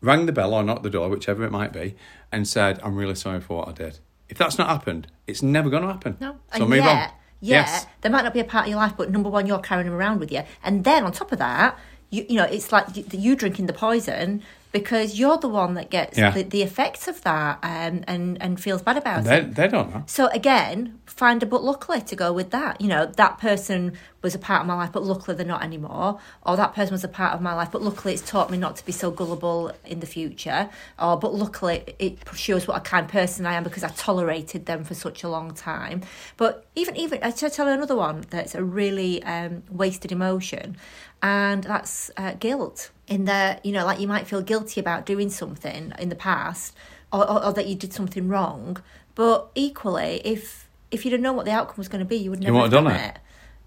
rang 0.00 0.26
the 0.26 0.32
bell 0.32 0.54
or 0.54 0.62
knocked 0.62 0.82
the 0.84 0.90
door, 0.90 1.08
whichever 1.08 1.44
it 1.44 1.50
might 1.50 1.72
be, 1.72 1.96
and 2.30 2.46
said, 2.46 2.78
"I'm 2.84 2.94
really 2.96 3.14
sorry 3.16 3.40
for 3.40 3.58
what 3.58 3.68
I 3.68 3.72
did." 3.72 3.98
If 4.28 4.36
that's 4.36 4.58
not 4.58 4.68
happened, 4.68 5.06
it's 5.26 5.42
never 5.42 5.70
going 5.70 5.82
to 5.84 5.88
happen. 5.88 6.16
No, 6.20 6.32
So 6.54 6.60
and 6.60 6.68
move 6.68 6.84
yet, 6.84 7.08
on. 7.08 7.14
Yeah, 7.40 7.60
Yes. 7.60 7.86
there 8.00 8.10
might 8.10 8.22
not 8.24 8.34
be 8.34 8.40
a 8.40 8.44
part 8.44 8.64
of 8.66 8.70
your 8.70 8.78
life, 8.78 8.94
but 8.96 9.10
number 9.10 9.28
one, 9.30 9.46
you're 9.46 9.58
carrying 9.60 9.86
them 9.88 9.94
around 9.96 10.20
with 10.20 10.32
you, 10.32 10.42
and 10.64 10.84
then 10.84 11.04
on 11.04 11.12
top 11.12 11.32
of 11.32 11.38
that, 11.38 11.78
you 12.10 12.24
you 12.28 12.36
know, 12.36 12.44
it's 12.44 12.72
like 12.72 12.96
you, 12.96 13.04
you 13.12 13.36
drinking 13.36 13.66
the 13.66 13.72
poison 13.72 14.42
because 14.72 15.18
you're 15.18 15.38
the 15.38 15.48
one 15.48 15.74
that 15.74 15.90
gets 15.90 16.18
Yeah. 16.18 16.30
the, 16.30 16.42
the 16.42 16.62
effects 16.62 17.08
of 17.08 17.22
that 17.22 17.58
um, 17.62 18.04
and 18.06 18.40
and 18.42 18.60
feels 18.60 18.82
bad 18.82 18.96
about 18.96 19.24
They, 19.24 19.38
it. 19.38 19.54
they 19.54 19.68
don't 19.68 19.92
know. 19.94 20.04
So 20.06 20.26
again, 20.28 20.98
find 21.06 21.42
a 21.42 21.46
but 21.46 21.62
luckily 21.64 22.00
to 22.02 22.16
go 22.16 22.32
with 22.32 22.50
that. 22.50 22.80
You 22.80 22.88
know, 22.88 23.06
that 23.06 23.38
person 23.38 23.92
was 24.20 24.34
a 24.34 24.38
part 24.38 24.62
of 24.62 24.66
my 24.66 24.74
life, 24.74 24.90
but 24.92 25.02
luckily 25.04 25.36
they're 25.36 25.46
not 25.46 25.62
anymore. 25.62 26.18
Or 26.44 26.56
that 26.56 26.74
person 26.74 26.92
was 26.92 27.04
a 27.04 27.08
part 27.08 27.32
of 27.34 27.40
my 27.40 27.54
life, 27.54 27.70
but 27.70 27.82
luckily 27.82 28.14
it's 28.14 28.22
taught 28.28 28.50
me 28.50 28.58
not 28.58 28.76
to 28.76 28.84
be 28.84 28.92
so 28.92 29.10
gullible 29.10 29.72
in 29.86 30.00
the 30.00 30.06
future. 30.06 30.68
Or 30.98 31.16
but 31.18 31.34
luckily 31.34 31.94
it 31.98 32.18
shows 32.34 32.66
what 32.68 32.76
a 32.76 32.80
kind 32.80 33.08
person 33.08 33.46
I 33.46 33.54
am 33.54 33.64
because 33.64 33.84
I 33.84 33.88
tolerated 33.90 34.66
them 34.66 34.84
for 34.84 34.94
such 34.94 35.22
a 35.22 35.28
long 35.28 35.54
time. 35.54 36.02
But 36.36 36.66
even 36.74 36.96
even 36.96 37.20
I 37.22 37.30
tell 37.30 37.66
you 37.66 37.72
another 37.72 37.96
one 37.96 38.24
that's 38.30 38.54
a 38.54 38.62
really 38.64 39.22
um, 39.22 39.62
wasted 39.70 40.12
emotion, 40.12 40.76
and 41.22 41.64
that's 41.64 42.10
uh, 42.16 42.34
guilt. 42.34 42.90
In 43.06 43.24
that 43.24 43.64
you 43.64 43.72
know, 43.72 43.86
like 43.86 44.00
you 44.00 44.06
might 44.08 44.26
feel 44.26 44.42
guilty 44.42 44.80
about 44.80 45.06
doing 45.06 45.30
something 45.30 45.92
in 45.98 46.08
the 46.10 46.14
past, 46.14 46.76
or, 47.12 47.28
or, 47.28 47.44
or 47.46 47.52
that 47.54 47.66
you 47.66 47.74
did 47.74 47.92
something 47.92 48.28
wrong. 48.28 48.82
But 49.14 49.48
equally, 49.54 50.20
if 50.24 50.68
if 50.90 51.04
you'd 51.04 51.12
have 51.12 51.20
known 51.20 51.36
what 51.36 51.44
the 51.46 51.52
outcome 51.52 51.76
was 51.78 51.88
going 51.88 52.00
to 52.00 52.04
be, 52.04 52.16
you 52.16 52.30
would 52.30 52.40
never 52.40 52.52
wouldn't 52.54 52.72
have 52.72 52.84
have 52.84 52.92
done 52.92 53.00
done 53.00 53.10
it. 53.10 53.14
it. 53.16 53.20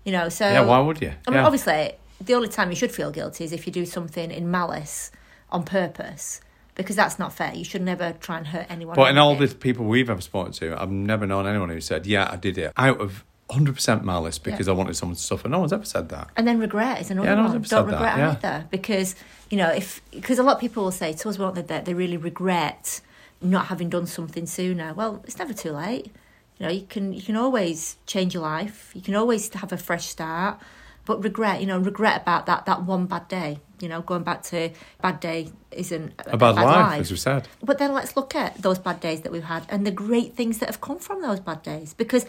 You 0.05 0.11
know, 0.11 0.29
so 0.29 0.47
Yeah, 0.47 0.61
why 0.65 0.79
would 0.79 1.01
you? 1.01 1.09
I 1.27 1.31
mean, 1.31 1.39
Yeah. 1.39 1.45
obviously, 1.45 1.93
the 2.19 2.33
only 2.35 2.47
time 2.49 2.69
you 2.69 2.75
should 2.75 2.91
feel 2.91 3.11
guilty 3.11 3.43
is 3.43 3.51
if 3.51 3.67
you 3.67 3.73
do 3.73 3.85
something 3.85 4.31
in 4.31 4.49
malice 4.49 5.11
on 5.51 5.63
purpose, 5.63 6.41
because 6.75 6.95
that's 6.95 7.19
not 7.19 7.33
fair. 7.33 7.53
You 7.53 7.63
should 7.63 7.81
never 7.81 8.13
try 8.13 8.37
and 8.37 8.47
hurt 8.47 8.65
anyone. 8.69 8.95
But 8.95 9.09
in 9.11 9.17
all 9.17 9.41
it. 9.41 9.47
the 9.49 9.55
people 9.55 9.85
we've 9.85 10.09
ever 10.09 10.21
spoken 10.21 10.51
to, 10.53 10.79
I've 10.81 10.91
never 10.91 11.27
known 11.27 11.45
anyone 11.47 11.69
who 11.69 11.81
said, 11.81 12.05
"Yeah, 12.07 12.29
I 12.31 12.35
did 12.37 12.57
it," 12.57 12.71
out 12.77 12.99
of 13.01 13.23
100% 13.51 14.03
malice 14.03 14.37
because 14.39 14.67
I 14.67 14.71
wanted 14.71 14.95
someone 14.95 15.15
to 15.15 15.21
suffer. 15.21 15.47
No 15.49 15.59
one's 15.59 15.73
ever 15.73 15.85
said 15.85 16.09
that. 16.09 16.29
And 16.37 16.47
then 16.47 16.59
regret 16.59 17.01
is 17.01 17.11
another 17.11 17.27
Yeah, 17.29 17.35
no 17.35 17.43
one. 17.43 17.55
ever 17.55 17.65
Don't 17.67 17.87
that, 17.89 17.93
regret 17.93 18.17
yeah. 18.17 18.31
either 18.31 18.67
because 18.69 19.15
you 19.49 19.57
know 19.57 19.69
if 19.69 20.01
because 20.11 20.39
a 20.39 20.43
lot 20.43 20.55
of 20.55 20.61
people 20.61 20.83
will 20.83 20.91
say 20.91 21.13
to 21.13 21.29
us, 21.29 21.37
won't 21.37 21.55
they, 21.55 21.61
that 21.63 21.85
they 21.85 21.93
really 21.93 22.17
regret 22.17 23.01
not 23.41 23.65
having 23.67 23.89
done 23.89 24.05
something 24.05 24.45
sooner. 24.45 24.93
Well, 24.93 25.21
it's 25.25 25.37
never 25.37 25.53
too 25.53 25.71
late. 25.71 26.11
You 26.57 26.65
know, 26.67 26.71
you 26.71 26.85
can 26.87 27.11
you 27.13 27.21
can 27.21 27.35
always 27.35 27.97
change 28.05 28.33
your 28.33 28.43
life. 28.43 28.91
You 28.93 29.01
can 29.01 29.15
always 29.15 29.51
have 29.55 29.71
a 29.73 29.77
fresh 29.77 30.05
start. 30.07 30.59
But 31.03 31.23
regret, 31.23 31.59
you 31.61 31.65
know, 31.67 31.79
regret 31.79 32.21
about 32.21 32.45
that 32.45 32.65
that 32.67 32.83
one 32.83 33.07
bad 33.07 33.27
day. 33.27 33.59
You 33.79 33.89
know, 33.89 34.01
going 34.03 34.21
back 34.21 34.43
to 34.43 34.69
bad 35.01 35.19
day 35.19 35.49
isn't 35.71 36.13
A 36.27 36.37
bad 36.37 36.55
life, 36.55 37.01
as 37.01 37.09
we 37.09 37.17
said. 37.17 37.47
but 37.63 37.79
then 37.79 37.93
let's 37.93 38.15
look 38.15 38.35
at 38.35 38.61
those 38.61 38.77
bad 38.77 38.99
days 38.99 39.21
that 39.21 39.31
we've 39.31 39.43
had 39.55 39.63
and 39.69 39.87
the 39.87 39.91
great 39.91 40.35
things 40.35 40.59
that 40.59 40.67
have 40.69 40.79
come 40.79 40.99
from 40.99 41.23
those 41.23 41.39
bad 41.39 41.63
days. 41.63 41.95
Because, 41.95 42.27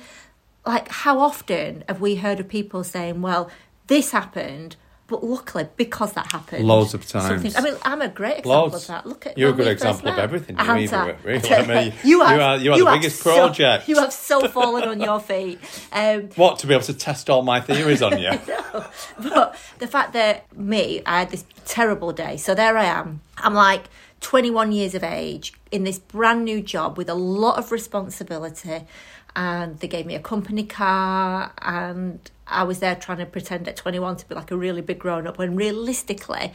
like, 0.66 0.88
how 0.88 1.18
often 1.20 1.85
have 1.88 2.01
we 2.01 2.16
heard 2.16 2.40
of 2.40 2.48
people 2.48 2.85
saying, 2.85 3.20
well, 3.22 3.51
this 3.88 4.12
happened, 4.12 4.77
but 5.09 5.22
luckily, 5.22 5.66
because 5.77 6.12
that 6.14 6.33
happened. 6.33 6.64
Loads 6.66 6.94
of 6.94 7.05
something- 7.05 7.42
times. 7.42 7.57
I 7.57 7.61
mean, 7.61 7.75
I'm 7.83 8.01
a 8.01 8.09
great 8.09 8.38
example 8.38 8.62
Loads. 8.70 8.75
of 8.85 8.87
that. 8.87 9.07
Look 9.07 9.27
at 9.27 9.37
You're 9.37 9.51
a 9.51 9.53
good 9.53 9.66
example 9.66 10.09
of 10.09 10.18
everything, 10.18 10.57
you 10.57 10.62
either, 10.64 11.12
to- 11.12 11.16
really. 11.25 11.51
I 11.55 11.66
mean, 11.85 11.92
you, 12.05 12.18
you 12.18 12.20
have, 12.25 12.40
are- 12.40 12.57
you 12.59 12.72
are 12.72 12.79
the 12.79 12.85
biggest 12.98 13.20
so- 13.20 13.35
project. 13.35 13.88
you 13.88 13.96
have 13.98 14.12
so 14.12 14.46
fallen 14.57 14.88
on 14.88 15.01
your 15.01 15.20
feet. 15.20 15.59
Um, 15.92 16.29
What 16.37 16.61
to 16.61 16.66
be 16.66 16.72
able 16.75 16.85
to 16.85 16.94
test 16.94 17.29
all 17.29 17.42
my 17.42 17.61
theories 17.61 18.01
on 18.01 18.18
you? 18.18 18.31
but 19.18 19.57
the 19.81 19.87
fact 19.87 20.12
that 20.14 20.51
me, 20.57 21.03
I 21.05 21.18
had 21.20 21.31
this 21.31 21.44
terrible 21.66 22.12
day. 22.12 22.37
So 22.37 22.55
there 22.55 22.79
I 22.79 22.85
am. 22.85 23.20
I'm 23.37 23.55
like 23.55 23.85
21 24.20 24.72
years 24.72 24.94
of 24.94 25.03
age 25.05 25.53
in 25.70 25.85
this 25.85 25.98
brand 25.98 26.44
new 26.44 26.62
job 26.62 26.96
with 26.96 27.11
a 27.11 27.14
lot 27.14 27.59
of 27.59 27.72
responsibility. 27.72 28.87
And 29.35 29.79
they 29.81 29.88
gave 29.88 30.05
me 30.05 30.14
a 30.14 30.21
company 30.21 30.64
car, 30.64 31.53
and 31.62 32.21
I 32.47 32.64
was 32.64 32.81
there 32.81 32.95
trying 32.95 33.18
to 33.18 33.27
pretend 33.27 33.66
at 33.66 33.77
21 33.77 34.16
to 34.18 34.29
be 34.29 34.35
like 34.35 34.51
a 34.51 34.57
really 34.57 34.83
big 34.83 34.99
grown 34.99 35.27
up. 35.27 35.38
When 35.38 35.57
realistically, 35.57 36.53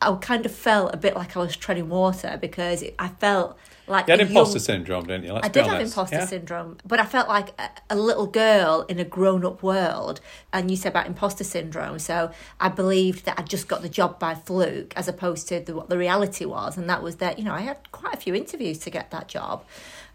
I 0.00 0.14
kind 0.20 0.46
of 0.46 0.52
felt 0.52 0.94
a 0.94 0.96
bit 0.96 1.14
like 1.16 1.36
I 1.36 1.40
was 1.40 1.56
treading 1.56 1.88
water 1.88 2.38
because 2.40 2.84
I 3.00 3.08
felt 3.08 3.58
like 3.88 4.06
You 4.06 4.12
had 4.12 4.20
imposter 4.20 4.58
young- 4.58 4.64
syndrome, 4.64 5.04
didn't 5.06 5.24
you? 5.24 5.32
Let's 5.32 5.46
I 5.46 5.50
did 5.50 5.66
have 5.66 5.80
imposter 5.80 6.16
Yeah? 6.16 6.26
syndrome, 6.26 6.78
but 6.86 7.00
I 7.00 7.04
felt 7.04 7.26
like 7.28 7.60
a, 7.60 7.68
a 7.90 7.96
little 7.96 8.28
girl 8.28 8.86
in 8.88 9.00
a 9.00 9.04
grown 9.04 9.44
up 9.44 9.62
world. 9.64 10.20
And 10.52 10.70
you 10.70 10.76
said 10.76 10.90
about 10.90 11.06
imposter 11.08 11.42
syndrome. 11.42 11.98
So 11.98 12.30
I 12.60 12.68
believed 12.68 13.24
that 13.24 13.38
I'd 13.40 13.48
just 13.50 13.66
got 13.66 13.82
the 13.82 13.88
job 13.88 14.20
by 14.20 14.36
fluke 14.36 14.92
as 14.96 15.08
opposed 15.08 15.48
to 15.48 15.58
the, 15.58 15.74
what 15.74 15.88
the 15.88 15.98
reality 15.98 16.44
was. 16.44 16.78
And 16.78 16.88
that 16.88 17.02
was 17.02 17.16
that, 17.16 17.38
you 17.40 17.44
know, 17.44 17.52
I 17.54 17.62
had 17.62 17.90
quite 17.90 18.14
a 18.14 18.18
few 18.18 18.34
interviews 18.36 18.78
to 18.80 18.90
get 18.90 19.10
that 19.10 19.26
job. 19.26 19.64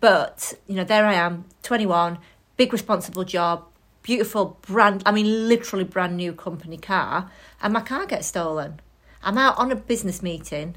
But, 0.06 0.54
you 0.68 0.76
know, 0.76 0.84
there 0.84 1.08
I 1.08 1.16
am, 1.16 1.46
21, 1.64 2.20
big 2.58 2.72
responsible 2.72 3.24
job, 3.24 3.64
beautiful 4.04 4.60
brand, 4.62 5.02
I 5.04 5.12
mean, 5.12 5.50
literally 5.50 5.84
brand 5.84 6.16
new 6.16 6.32
company 6.32 6.78
car. 6.78 7.32
And 7.60 7.74
my 7.74 7.82
car 7.82 8.06
gets 8.06 8.28
stolen. 8.28 8.82
I'm 9.24 9.40
out 9.40 9.58
on 9.58 9.72
a 9.72 9.76
business 9.76 10.22
meeting, 10.22 10.76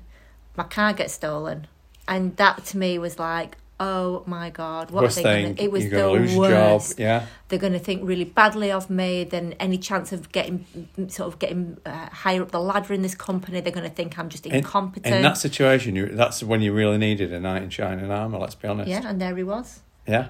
my 0.57 0.65
car 0.65 0.95
gets 0.95 1.13
stolen. 1.13 1.67
And 2.09 2.39
that 2.39 2.65
to 2.69 2.79
me 2.79 2.99
was 2.99 3.19
like, 3.19 3.59
oh 3.81 4.23
my 4.27 4.51
God, 4.51 4.91
what 4.91 5.05
Worst 5.05 5.19
are 5.19 5.23
they 5.23 5.43
thing, 5.45 5.55
gonna, 5.55 5.67
it 5.67 5.71
was 5.73 5.85
the 5.85 5.91
gonna 5.91 6.13
lose 6.13 6.33
your 6.35 6.41
worst. 6.43 6.91
job, 6.91 6.99
yeah. 6.99 7.27
They're 7.49 7.59
going 7.59 7.73
to 7.75 7.79
think 7.79 8.03
really 8.05 8.25
badly 8.25 8.71
of 8.73 8.91
me. 8.91 9.25
Then 9.25 9.55
any 9.61 9.79
chance 9.79 10.13
of 10.13 10.33
getting 10.33 10.67
sort 11.09 11.33
of 11.33 11.39
getting 11.39 11.79
uh, 11.87 12.09
higher 12.11 12.43
up 12.43 12.51
the 12.51 12.61
ladder 12.61 12.93
in 12.93 13.03
this 13.03 13.15
company, 13.15 13.61
they're 13.61 13.73
going 13.73 13.89
to 13.89 13.95
think 13.95 14.19
I'm 14.19 14.29
just 14.29 14.47
In, 14.47 14.55
incompetent. 14.57 15.15
in 15.15 15.23
that 15.23 15.39
situation, 15.39 15.97
you, 15.97 16.07
that's 16.07 16.43
when 16.43 16.61
you 16.61 16.73
really 16.73 16.99
needed 16.99 17.33
a 17.33 17.41
knight 17.41 17.63
in 17.63 17.71
shining 17.71 18.11
armour, 18.11 18.39
let's 18.39 18.55
be 18.55 18.69
honest. 18.69 18.89
yeah, 18.91 19.03
and 19.07 19.21
there 19.21 19.37
he 19.37 19.43
was. 19.45 19.81
Yeah. 20.07 20.29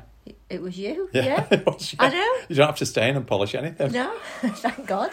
It- 0.50 0.62
was 0.62 0.78
you. 0.78 1.08
Yeah. 1.12 1.24
Yeah. 1.24 1.46
It 1.50 1.66
was, 1.66 1.94
I 1.98 2.08
know. 2.08 2.32
You 2.48 2.56
don't 2.56 2.66
have 2.66 2.76
to 2.78 2.86
stain 2.86 3.16
and 3.16 3.26
polish 3.26 3.54
anything. 3.54 3.92
No, 3.92 4.12
thank 4.40 4.86
God. 4.86 5.10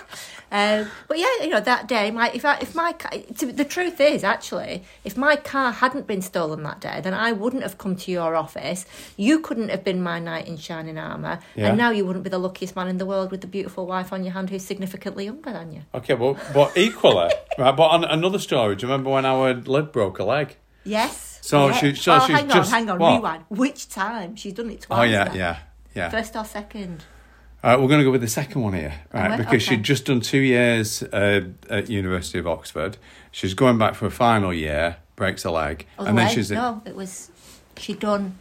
Um, 0.51 0.87
but 1.07 1.17
yeah, 1.17 1.27
you 1.41 1.49
know 1.49 1.59
that 1.59 1.87
day, 1.87 2.11
my 2.11 2.29
if 2.33 2.45
I, 2.45 2.57
if 2.59 2.75
my 2.75 2.91
to, 2.93 3.51
the 3.51 3.65
truth 3.65 3.99
is 3.99 4.23
actually, 4.23 4.83
if 5.03 5.17
my 5.17 5.35
car 5.35 5.71
hadn't 5.71 6.07
been 6.07 6.21
stolen 6.21 6.63
that 6.63 6.79
day, 6.79 7.01
then 7.01 7.13
I 7.13 7.31
wouldn't 7.31 7.63
have 7.63 7.77
come 7.77 7.95
to 7.97 8.11
your 8.11 8.35
office. 8.35 8.85
You 9.17 9.39
couldn't 9.39 9.69
have 9.69 9.83
been 9.83 10.01
my 10.01 10.19
knight 10.19 10.47
in 10.47 10.57
shining 10.57 10.97
armour, 10.97 11.39
Yeah. 11.55 11.69
and 11.69 11.77
now 11.77 11.89
you 11.89 12.05
wouldn't 12.05 12.23
be 12.23 12.29
the 12.29 12.37
luckiest 12.37 12.75
man 12.75 12.87
in 12.87 12.97
the 12.97 13.05
world 13.05 13.31
with 13.31 13.41
the 13.41 13.47
beautiful 13.47 13.85
wife 13.87 14.13
on 14.13 14.23
your 14.23 14.33
hand 14.33 14.49
who's 14.49 14.63
significantly 14.63 15.25
younger 15.25 15.51
than 15.51 15.71
you. 15.73 15.81
Okay, 15.93 16.13
well, 16.13 16.37
but 16.53 16.77
equally, 16.77 17.31
right, 17.57 17.75
but 17.75 17.87
on 17.87 18.03
another 18.05 18.39
story, 18.39 18.75
do 18.75 18.85
you 18.85 18.91
remember 18.91 19.09
when 19.11 19.25
our 19.25 19.53
lid 19.53 19.91
broke 19.91 20.19
a 20.19 20.23
leg? 20.23 20.55
Yes. 20.83 21.34
So 21.45 21.67
yeah. 21.67 21.73
she- 21.73 21.95
so 21.95 22.15
oh, 22.15 22.19
she's 22.25 22.35
hang 22.35 22.49
just- 22.49 22.73
on, 22.73 22.79
hang 22.79 22.89
on, 22.89 22.99
what? 22.99 23.15
rewind. 23.17 23.43
Which 23.49 23.89
time? 23.89 24.35
She's 24.35 24.53
done 24.53 24.69
it 24.71 24.81
twice. 24.81 24.99
Oh, 24.99 25.03
yeah, 25.03 25.23
now. 25.25 25.33
yeah, 25.33 25.57
yeah. 25.93 26.09
First 26.09 26.35
or 26.35 26.43
second? 26.45 27.03
Right, 27.63 27.79
we're 27.79 27.87
going 27.87 27.99
to 27.99 28.05
go 28.05 28.11
with 28.11 28.21
the 28.21 28.27
second 28.27 28.61
one 28.61 28.73
here, 28.73 28.93
right? 29.11 29.37
because 29.37 29.47
okay. 29.47 29.59
she'd 29.59 29.83
just 29.83 30.05
done 30.05 30.21
two 30.21 30.39
years 30.39 31.01
uh, 31.01 31.47
at 31.69 31.89
University 31.89 32.37
of 32.37 32.45
Oxford. 32.47 32.97
She's 33.31 33.55
going 33.55 33.77
back 33.79 33.95
for 33.95 34.05
a 34.05 34.11
final 34.11 34.53
year, 34.53 34.97
breaks 35.15 35.45
a 35.45 35.51
leg, 35.51 35.87
Oh, 35.97 36.05
and 36.05 36.15
then 36.17 36.25
wait, 36.27 36.33
she's. 36.33 36.51
In, 36.51 36.57
no, 36.57 36.83
it 36.85 36.95
was 36.95 37.31
she'd 37.77 37.99
done 37.99 38.37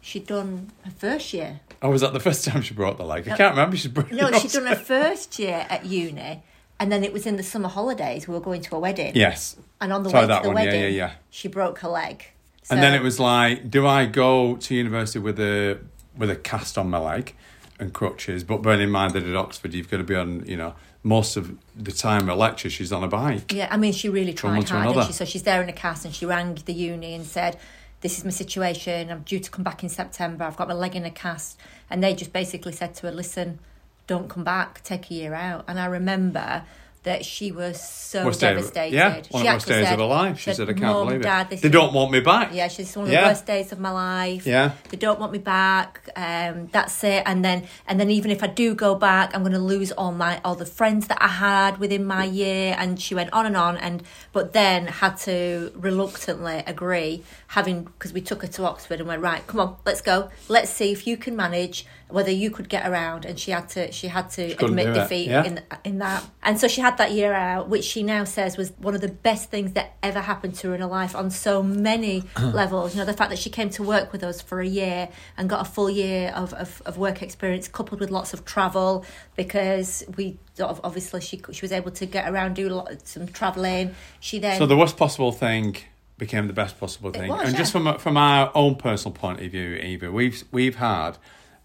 she'd 0.00 0.26
done 0.26 0.70
her 0.84 0.90
first 0.90 1.32
year. 1.32 1.60
oh, 1.80 1.90
was 1.90 2.00
that 2.00 2.12
the 2.12 2.18
first 2.20 2.44
time 2.44 2.60
she 2.62 2.74
broke 2.74 2.96
the 2.96 3.04
leg? 3.04 3.28
I 3.28 3.36
can't 3.36 3.52
remember. 3.54 3.76
She's 3.76 3.90
broken. 3.92 4.16
No, 4.16 4.32
she'd 4.32 4.50
done 4.50 4.66
her 4.66 4.74
first 4.74 5.38
year 5.38 5.64
at 5.70 5.86
uni, 5.86 6.42
and 6.80 6.90
then 6.90 7.04
it 7.04 7.12
was 7.12 7.24
in 7.24 7.36
the 7.36 7.44
summer 7.44 7.68
holidays. 7.68 8.26
We 8.26 8.34
were 8.34 8.40
going 8.40 8.62
to 8.62 8.74
a 8.74 8.78
wedding. 8.80 9.12
Yes. 9.14 9.56
And 9.80 9.92
on 9.92 10.02
the 10.02 10.10
Sorry, 10.10 10.26
way 10.26 10.36
to 10.36 10.42
the 10.42 10.48
one, 10.48 10.56
yeah, 10.56 10.64
wedding, 10.64 10.80
yeah, 10.82 10.88
yeah. 10.88 11.12
she 11.30 11.46
broke 11.48 11.78
her 11.80 11.88
leg. 11.88 12.24
And 12.70 12.82
then 12.82 12.94
it 12.94 13.02
was 13.02 13.20
like, 13.20 13.70
do 13.70 13.86
I 13.86 14.06
go 14.06 14.56
to 14.56 14.74
university 14.74 15.18
with 15.18 15.38
a 15.38 15.78
with 16.16 16.30
a 16.30 16.36
cast 16.36 16.78
on 16.78 16.90
my 16.90 16.98
leg 16.98 17.34
and 17.78 17.92
crutches? 17.92 18.44
But 18.44 18.62
bearing 18.62 18.80
in 18.80 18.90
mind 18.90 19.12
that 19.14 19.22
at 19.24 19.36
Oxford 19.36 19.74
you've 19.74 19.90
got 19.90 19.98
to 19.98 20.04
be 20.04 20.14
on, 20.14 20.44
you 20.46 20.56
know, 20.56 20.74
most 21.02 21.36
of 21.36 21.56
the 21.76 21.92
time 21.92 22.28
at 22.28 22.36
lecture 22.36 22.68
she's 22.68 22.92
on 22.92 23.04
a 23.04 23.08
bike. 23.08 23.52
Yeah, 23.52 23.68
I 23.70 23.76
mean, 23.76 23.92
she 23.92 24.08
really 24.08 24.32
tried 24.32 24.68
hard. 24.68 24.88
didn't. 24.88 25.06
She? 25.06 25.12
So 25.12 25.24
she's 25.24 25.44
there 25.44 25.62
in 25.62 25.68
a 25.68 25.72
cast, 25.72 26.04
and 26.04 26.14
she 26.14 26.26
rang 26.26 26.58
the 26.64 26.72
uni 26.72 27.14
and 27.14 27.24
said, 27.24 27.58
"This 28.00 28.18
is 28.18 28.24
my 28.24 28.30
situation. 28.30 29.10
I'm 29.10 29.20
due 29.20 29.38
to 29.38 29.50
come 29.50 29.62
back 29.62 29.82
in 29.82 29.88
September. 29.88 30.44
I've 30.44 30.56
got 30.56 30.68
my 30.68 30.74
leg 30.74 30.96
in 30.96 31.04
a 31.04 31.10
cast." 31.10 31.58
And 31.88 32.02
they 32.02 32.14
just 32.14 32.32
basically 32.32 32.72
said 32.72 32.94
to 32.96 33.06
her, 33.06 33.12
"Listen, 33.12 33.60
don't 34.08 34.28
come 34.28 34.42
back. 34.42 34.82
Take 34.82 35.10
a 35.10 35.14
year 35.14 35.34
out." 35.34 35.64
And 35.68 35.78
I 35.78 35.86
remember 35.86 36.64
that 37.06 37.24
she 37.24 37.52
was 37.52 37.80
so 37.80 38.24
Worst 38.26 38.40
day 38.40 38.54
devastated. 38.54 38.94
yeah, 38.96 39.22
one 39.30 39.42
of 39.42 39.46
the 39.46 39.52
worst 39.54 39.68
days 39.68 39.90
of 39.92 39.98
her 40.00 40.04
life. 40.04 40.40
She 40.40 40.52
said, 40.52 40.68
"I 40.68 40.72
can't 40.72 41.06
believe 41.06 41.20
it. 41.20 41.22
Dad, 41.22 41.50
They 41.50 41.68
don't 41.68 41.94
want 41.94 42.10
me 42.10 42.18
back." 42.18 42.52
Yeah, 42.52 42.66
she's 42.66 42.94
one 42.96 43.06
of 43.06 43.12
the 43.12 43.16
worst 43.16 43.46
days 43.46 43.70
of 43.70 43.78
my 43.78 43.90
life. 43.90 44.44
Yeah. 44.44 44.72
they 44.90 44.96
don't 44.96 45.20
want 45.20 45.32
me 45.32 45.38
back. 45.38 46.08
Um, 46.16 46.68
that's 46.72 47.04
it. 47.04 47.22
And 47.24 47.44
then, 47.44 47.68
and 47.86 48.00
then, 48.00 48.10
even 48.10 48.32
if 48.32 48.42
I 48.42 48.48
do 48.48 48.74
go 48.74 48.96
back, 48.96 49.34
I'm 49.34 49.42
going 49.42 49.52
to 49.52 49.58
lose 49.60 49.92
all 49.92 50.10
my 50.10 50.40
all 50.44 50.56
the 50.56 50.66
friends 50.66 51.06
that 51.06 51.18
I 51.22 51.28
had 51.28 51.78
within 51.78 52.04
my 52.04 52.24
year. 52.24 52.74
And 52.76 53.00
she 53.00 53.14
went 53.14 53.32
on 53.32 53.46
and 53.46 53.56
on. 53.56 53.76
And 53.76 54.02
but 54.32 54.52
then 54.52 54.88
had 54.88 55.16
to 55.18 55.70
reluctantly 55.76 56.64
agree, 56.66 57.22
having 57.48 57.84
because 57.84 58.12
we 58.12 58.20
took 58.20 58.42
her 58.42 58.48
to 58.48 58.64
Oxford 58.64 58.98
and 58.98 59.08
went 59.08 59.22
right. 59.22 59.46
Come 59.46 59.60
on, 59.60 59.76
let's 59.86 60.00
go. 60.00 60.30
Let's 60.48 60.70
see 60.70 60.90
if 60.90 61.06
you 61.06 61.16
can 61.16 61.36
manage 61.36 61.86
whether 62.08 62.30
you 62.30 62.50
could 62.50 62.68
get 62.68 62.88
around. 62.88 63.24
And 63.24 63.38
she 63.38 63.50
had 63.50 63.68
to. 63.70 63.90
She 63.92 64.08
had 64.08 64.30
to 64.30 64.54
couldn't 64.54 64.78
admit 64.78 64.94
defeat 64.94 65.28
yeah. 65.28 65.44
in 65.44 65.60
in 65.84 65.98
that. 65.98 66.24
And 66.42 66.58
so 66.58 66.68
she 66.68 66.80
had 66.80 66.98
that 66.98 67.12
year 67.12 67.32
out, 67.32 67.68
which 67.68 67.84
she 67.84 68.02
now 68.02 68.24
says 68.24 68.56
was 68.56 68.72
one 68.78 68.94
of 68.94 69.00
the 69.00 69.08
best 69.08 69.50
things 69.50 69.72
that 69.72 69.96
ever 70.02 70.20
happened 70.20 70.54
to 70.56 70.68
her 70.68 70.74
in 70.74 70.80
her 70.80 70.86
life 70.86 71.16
on 71.16 71.30
so 71.30 71.62
many 71.62 72.24
levels. 72.40 72.94
You 72.94 73.00
know, 73.00 73.06
the 73.06 73.12
fact 73.12 73.30
that 73.30 73.38
she 73.38 73.50
came 73.50 73.70
to 73.70 73.82
work 73.82 74.12
with 74.12 74.22
us 74.22 74.40
for 74.40 74.60
a 74.60 74.66
year 74.66 75.08
and 75.36 75.48
got 75.48 75.60
a 75.60 75.70
full 75.70 75.90
year 75.90 76.32
of, 76.34 76.52
of, 76.54 76.82
of 76.86 76.98
work 76.98 77.22
experience 77.22 77.68
coupled 77.68 78.00
with 78.00 78.10
lots 78.10 78.32
of 78.32 78.44
travel 78.44 79.04
because 79.34 80.04
we 80.16 80.38
sort 80.54 80.70
of 80.70 80.80
obviously 80.84 81.20
she 81.20 81.40
she 81.52 81.62
was 81.62 81.72
able 81.72 81.90
to 81.92 82.06
get 82.06 82.28
around, 82.28 82.54
do 82.54 82.68
a 82.68 82.74
lot, 82.74 83.06
some 83.06 83.26
traveling. 83.26 83.94
She 84.20 84.38
then 84.38 84.58
So 84.58 84.66
the 84.66 84.76
worst 84.76 84.96
possible 84.96 85.32
thing 85.32 85.76
became 86.18 86.46
the 86.46 86.52
best 86.52 86.78
possible 86.80 87.10
thing. 87.10 87.28
was, 87.28 87.48
and 87.48 87.56
just 87.56 87.72
from 87.72 87.98
from 87.98 88.16
our 88.16 88.50
own 88.54 88.76
personal 88.76 89.14
point 89.14 89.40
of 89.40 89.50
view, 89.50 89.74
Eva, 89.74 90.10
we've 90.10 90.44
we've 90.50 90.76
had 90.76 91.18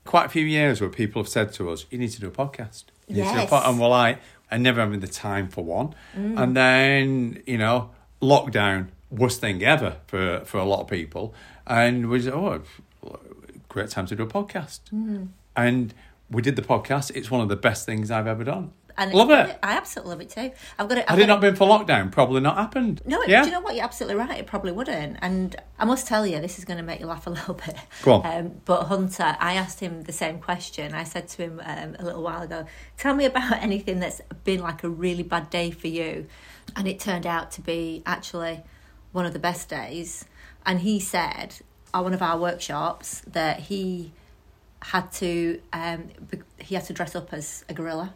quite 0.06 0.26
a 0.26 0.30
few 0.30 0.46
years 0.46 0.82
where 0.82 0.90
people 0.90 1.22
have 1.22 1.30
said 1.30 1.54
to 1.54 1.70
us, 1.72 1.86
"You 1.90 1.98
need 1.98 2.10
to 2.12 2.20
do 2.20 2.28
a 2.28 2.32
podcast." 2.32 2.86
You 3.08 3.16
need 3.18 3.24
to 3.24 3.30
do 3.34 3.38
a 3.38 3.42
Yes. 3.42 3.50
pod-" 3.50 3.68
and 3.70 3.80
we're 3.80 3.88
like, 3.90 4.20
"And 4.50 4.64
never 4.64 4.80
having 4.82 5.00
the 5.00 5.08
time 5.08 5.48
for 5.48 5.64
one." 5.64 5.94
Mm. 6.18 6.42
And 6.42 6.56
then 6.58 7.44
you 7.46 7.58
know, 7.58 7.92
lockdown, 8.22 8.88
worst 9.10 9.42
thing 9.42 9.64
ever 9.64 9.98
for 10.08 10.42
for 10.46 10.58
a 10.60 10.66
lot 10.66 10.82
of 10.82 10.88
people, 10.88 11.34
and 11.68 12.10
we 12.10 12.22
said, 12.22 12.34
"Oh, 12.34 12.62
great 13.70 13.90
time 13.90 14.06
to 14.08 14.16
do 14.16 14.24
a 14.24 14.28
podcast." 14.28 14.80
Mm. 14.94 15.30
And 15.56 15.94
we 16.30 16.42
did 16.42 16.56
the 16.56 16.62
podcast. 16.62 17.12
It's 17.16 17.30
one 17.30 17.42
of 17.42 17.50
the 17.50 17.56
best 17.58 17.86
things 17.86 18.10
I've 18.10 18.28
ever 18.28 18.44
done. 18.44 18.72
And 19.02 19.14
love 19.14 19.32
it. 19.32 19.58
I 19.64 19.74
absolutely 19.74 20.12
love 20.12 20.22
it 20.22 20.30
too. 20.30 20.52
I've 20.78 20.88
got 20.88 20.98
it. 21.00 21.10
Had 21.10 21.20
it 21.20 21.28
not 21.28 21.42
been 21.42 21.56
for 21.56 21.68
lockdown, 21.68 22.12
probably 22.12 22.40
not 22.40 22.56
happened. 22.56 23.02
No, 23.06 23.22
yeah. 23.24 23.42
do 23.42 23.50
you 23.50 23.54
know 23.54 23.62
what? 23.62 23.76
You're 23.76 23.84
absolutely 23.84 24.16
right. 24.16 24.40
It 24.40 24.46
probably 24.46 24.72
wouldn't. 24.72 25.18
And 25.22 25.56
I 25.80 25.86
must 25.86 26.08
tell 26.08 26.26
you, 26.28 26.40
this 26.40 26.60
is 26.60 26.66
going 26.66 26.78
to 26.78 26.84
make 26.84 27.00
you 27.00 27.08
laugh 27.08 27.26
a 27.26 27.30
little 27.32 27.56
bit. 27.56 27.76
Go 28.04 28.22
on. 28.22 28.26
Um, 28.26 28.62
but 28.66 28.84
Hunter, 28.84 29.36
I 29.40 29.54
asked 29.54 29.80
him 29.80 30.04
the 30.04 30.12
same 30.12 30.40
question. 30.40 30.94
I 30.94 31.04
said 31.04 31.28
to 31.30 31.42
him 31.44 31.62
um, 31.66 31.96
a 31.98 32.06
little 32.06 32.22
while 32.22 32.42
ago, 32.42 32.66
"Tell 32.98 33.16
me 33.16 33.26
about 33.26 33.54
anything 33.62 34.00
that's 34.00 34.22
been 34.44 34.62
like 34.62 34.84
a 34.84 34.90
really 34.90 35.24
bad 35.24 35.50
day 35.50 35.72
for 35.72 35.88
you," 35.88 36.28
and 36.76 36.88
it 36.88 37.00
turned 37.00 37.26
out 37.26 37.52
to 37.52 37.62
be 37.62 38.04
actually 38.06 38.62
one 39.12 39.26
of 39.26 39.34
the 39.34 39.40
best 39.40 39.68
days. 39.68 40.26
And 40.64 40.82
he 40.82 41.00
said, 41.00 41.56
at 41.92 42.04
one 42.04 42.14
of 42.14 42.22
our 42.22 42.38
workshops, 42.38 43.22
that 43.22 43.62
he 43.62 44.12
had 44.84 45.12
to 45.12 45.60
um, 45.74 46.10
he 46.60 46.76
had 46.76 46.84
to 46.86 46.94
dress 46.94 47.16
up 47.16 47.34
as 47.34 47.64
a 47.70 47.74
gorilla 47.74 48.14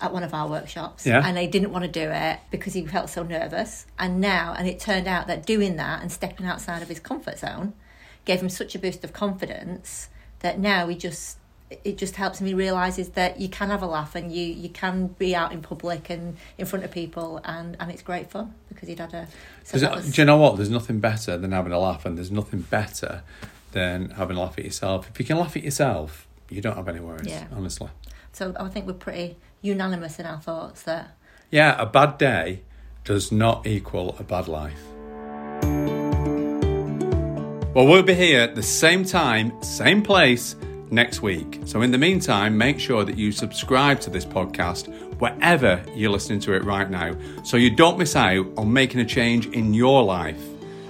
at 0.00 0.12
one 0.12 0.22
of 0.22 0.32
our 0.34 0.48
workshops 0.48 1.06
Yeah. 1.06 1.22
and 1.26 1.36
he 1.38 1.46
didn't 1.46 1.72
want 1.72 1.84
to 1.84 1.90
do 1.90 2.10
it 2.10 2.38
because 2.50 2.72
he 2.74 2.86
felt 2.86 3.10
so 3.10 3.22
nervous 3.22 3.86
and 3.98 4.20
now 4.20 4.54
and 4.56 4.66
it 4.68 4.80
turned 4.80 5.06
out 5.06 5.26
that 5.26 5.44
doing 5.46 5.76
that 5.76 6.00
and 6.02 6.10
stepping 6.10 6.46
outside 6.46 6.82
of 6.82 6.88
his 6.88 7.00
comfort 7.00 7.38
zone 7.38 7.74
gave 8.24 8.40
him 8.42 8.48
such 8.48 8.74
a 8.74 8.78
boost 8.78 9.04
of 9.04 9.12
confidence 9.12 10.08
that 10.40 10.58
now 10.58 10.88
he 10.88 10.96
just 10.96 11.36
it 11.84 11.96
just 11.96 12.16
helps 12.16 12.40
him 12.40 12.46
he 12.48 12.54
realizes 12.54 13.10
that 13.10 13.40
you 13.40 13.48
can 13.48 13.68
have 13.70 13.82
a 13.82 13.86
laugh 13.86 14.14
and 14.16 14.32
you 14.32 14.44
you 14.44 14.68
can 14.68 15.06
be 15.06 15.34
out 15.36 15.52
in 15.52 15.62
public 15.62 16.10
and 16.10 16.36
in 16.58 16.66
front 16.66 16.84
of 16.84 16.90
people 16.90 17.40
and 17.44 17.76
and 17.78 17.90
it's 17.92 18.02
great 18.02 18.28
fun 18.30 18.52
because 18.68 18.88
he'd 18.88 18.98
had 18.98 19.14
a 19.14 19.28
so 19.64 19.78
was- 19.94 20.10
do 20.12 20.20
you 20.20 20.24
know 20.26 20.36
what? 20.36 20.56
There's 20.56 20.70
nothing 20.70 20.98
better 20.98 21.36
than 21.38 21.52
having 21.52 21.70
a 21.72 21.78
laugh, 21.78 22.04
and 22.04 22.16
there's 22.18 22.30
nothing 22.32 22.62
better 22.62 23.22
than 23.70 24.10
having 24.10 24.36
a 24.36 24.40
laugh 24.40 24.58
at 24.58 24.64
yourself. 24.64 25.08
If 25.08 25.20
you 25.20 25.24
can 25.24 25.38
laugh 25.38 25.56
at 25.56 25.62
yourself, 25.62 26.26
you 26.48 26.60
don't 26.60 26.74
have 26.76 26.88
any 26.88 26.98
worries, 26.98 27.28
Yeah. 27.28 27.44
honestly. 27.54 27.88
so 28.32 28.52
I 28.58 28.68
think 28.68 28.86
we're 28.88 28.94
pretty 28.94 29.36
unanimous 29.62 30.18
in 30.18 30.26
our 30.26 30.40
thoughts 30.40 30.82
that 30.82 31.16
Yeah, 31.50 31.80
a 31.80 31.86
bad 31.86 32.18
day 32.18 32.62
does 33.04 33.32
not 33.32 33.66
equal 33.66 34.16
a 34.18 34.22
bad 34.22 34.48
life. 34.48 34.80
Well, 37.74 37.86
we'll 37.86 38.02
be 38.02 38.14
here 38.14 38.40
at 38.40 38.56
the 38.56 38.62
same 38.62 39.04
time, 39.04 39.62
same 39.62 40.02
place 40.02 40.56
next 40.90 41.22
week. 41.22 41.60
So, 41.66 41.82
in 41.82 41.92
the 41.92 41.98
meantime, 41.98 42.58
make 42.58 42.80
sure 42.80 43.04
that 43.04 43.16
you 43.16 43.30
subscribe 43.30 44.00
to 44.00 44.10
this 44.10 44.24
podcast 44.24 44.88
wherever 45.20 45.82
you're 45.94 46.10
listening 46.10 46.40
to 46.40 46.54
it 46.54 46.64
right 46.64 46.90
now 46.90 47.14
so 47.44 47.56
you 47.56 47.70
don't 47.70 47.98
miss 47.98 48.16
out 48.16 48.46
on 48.56 48.72
making 48.72 49.00
a 49.00 49.04
change 49.04 49.46
in 49.48 49.72
your 49.72 50.02
life. 50.02 50.42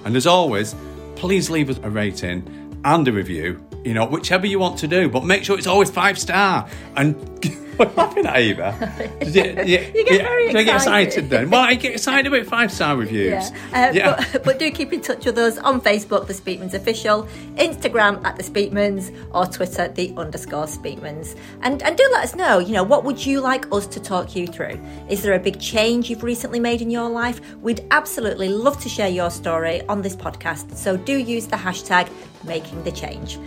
And 0.05 0.17
as 0.17 0.27
always, 0.27 0.75
please 1.17 1.51
leave 1.51 1.69
us 1.69 1.79
a 1.83 1.91
rating 1.91 2.81
and 2.85 3.07
a 3.07 3.13
review, 3.13 3.63
you 3.85 3.93
know, 3.93 4.07
whichever 4.07 4.47
you 4.47 4.59
want 4.59 4.79
to 4.79 4.89
do, 4.89 5.09
but 5.09 5.25
make 5.25 5.45
sure 5.45 5.59
it's 5.59 5.67
always 5.67 5.91
five 5.91 6.19
star. 6.19 6.67
And 6.97 7.15
we're 7.81 7.93
laughing 7.95 8.27
at 8.27 8.39
Eva. 8.41 8.95
Did 9.21 9.35
you, 9.35 9.43
you, 9.65 9.93
You 9.95 10.05
get 10.05 10.23
very 10.23 10.53
do 10.53 10.59
I 10.59 10.63
get 10.63 10.77
excited. 10.77 11.07
excited 11.09 11.31
then? 11.31 11.51
Well, 11.51 11.63
I 11.63 11.75
get 11.75 11.93
excited 11.93 12.27
about 12.33 12.47
five 12.47 12.73
star 12.73 12.97
reviews. 12.97 13.51
Yeah. 13.73 14.11
Uh, 14.11 14.25
But, 14.33 14.45
but 14.45 14.59
do 14.59 14.71
keep 14.71 14.93
in 14.93 15.01
touch 15.01 15.25
with 15.27 15.39
us 15.39 15.59
on 15.59 15.81
Facebook, 15.81 16.27
The 16.27 16.35
Speakmans 16.35 16.75
Official, 16.75 17.25
Instagram 17.57 18.25
at 18.25 18.37
The 18.37 18.43
Speakmans, 18.43 19.13
or 19.35 19.47
Twitter, 19.47 19.89
The 19.89 20.13
underscore 20.17 20.67
Speakmans. 20.67 21.37
And, 21.63 21.83
and 21.83 21.97
do 21.97 22.09
let 22.13 22.25
us 22.25 22.35
know, 22.35 22.59
you 22.59 22.73
know, 22.73 22.83
what 22.85 23.05
would 23.05 23.25
you 23.25 23.41
like 23.41 23.71
us 23.73 23.87
to 23.89 24.01
talk 24.01 24.37
you 24.37 24.47
through? 24.47 24.79
Is 25.09 25.23
there 25.23 25.35
a 25.35 25.39
big 25.41 25.59
change 25.61 26.11
you've 26.11 26.23
recently 26.23 26.61
made 26.61 26.83
in 26.83 26.91
your 26.91 27.09
life? 27.09 27.41
We'd 27.57 27.85
absolutely 27.91 28.49
love 28.49 28.79
to 28.83 28.89
share 28.89 29.09
your 29.09 29.31
story 29.31 29.83
on 29.89 30.03
this 30.03 30.15
podcast. 30.17 30.77
So 30.77 30.97
do 30.97 31.17
use 31.19 31.47
the 31.47 31.57
hashtag 31.57 32.09
Making 32.45 32.83
the 32.85 32.93
Change. 32.93 33.39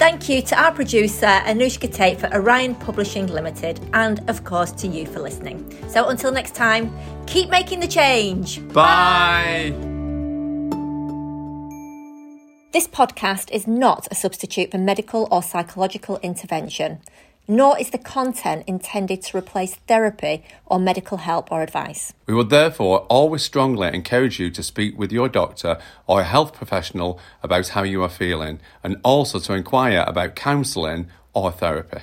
Thank 0.00 0.30
you 0.30 0.40
to 0.40 0.58
our 0.58 0.72
producer, 0.72 1.26
Anushka 1.26 1.92
Tate, 1.92 2.18
for 2.18 2.32
Orion 2.32 2.74
Publishing 2.74 3.26
Limited, 3.26 3.78
and 3.92 4.18
of 4.30 4.44
course 4.44 4.72
to 4.72 4.86
you 4.88 5.04
for 5.04 5.20
listening. 5.20 5.70
So 5.90 6.08
until 6.08 6.32
next 6.32 6.54
time, 6.54 6.90
keep 7.26 7.50
making 7.50 7.80
the 7.80 7.86
change. 7.86 8.66
Bye. 8.72 9.74
This 12.72 12.88
podcast 12.88 13.50
is 13.50 13.66
not 13.66 14.08
a 14.10 14.14
substitute 14.14 14.70
for 14.70 14.78
medical 14.78 15.28
or 15.30 15.42
psychological 15.42 16.18
intervention, 16.22 17.00
nor 17.50 17.76
is 17.76 17.90
the 17.90 17.98
content 17.98 18.62
intended 18.68 19.20
to 19.20 19.36
replace 19.36 19.74
therapy 19.88 20.44
or 20.66 20.78
medical 20.78 21.18
help 21.18 21.50
or 21.50 21.62
advice. 21.62 22.12
We 22.26 22.34
would 22.34 22.48
therefore 22.48 23.00
always 23.08 23.42
strongly 23.42 23.88
encourage 23.88 24.38
you 24.38 24.50
to 24.52 24.62
speak 24.62 24.96
with 24.96 25.10
your 25.10 25.28
doctor 25.28 25.80
or 26.06 26.20
a 26.20 26.24
health 26.24 26.52
professional 26.54 27.18
about 27.42 27.66
how 27.68 27.82
you 27.82 28.04
are 28.04 28.08
feeling 28.08 28.60
and 28.84 28.98
also 29.02 29.40
to 29.40 29.54
inquire 29.54 30.04
about 30.06 30.36
counselling 30.36 31.08
or 31.34 31.50
therapy. 31.50 32.02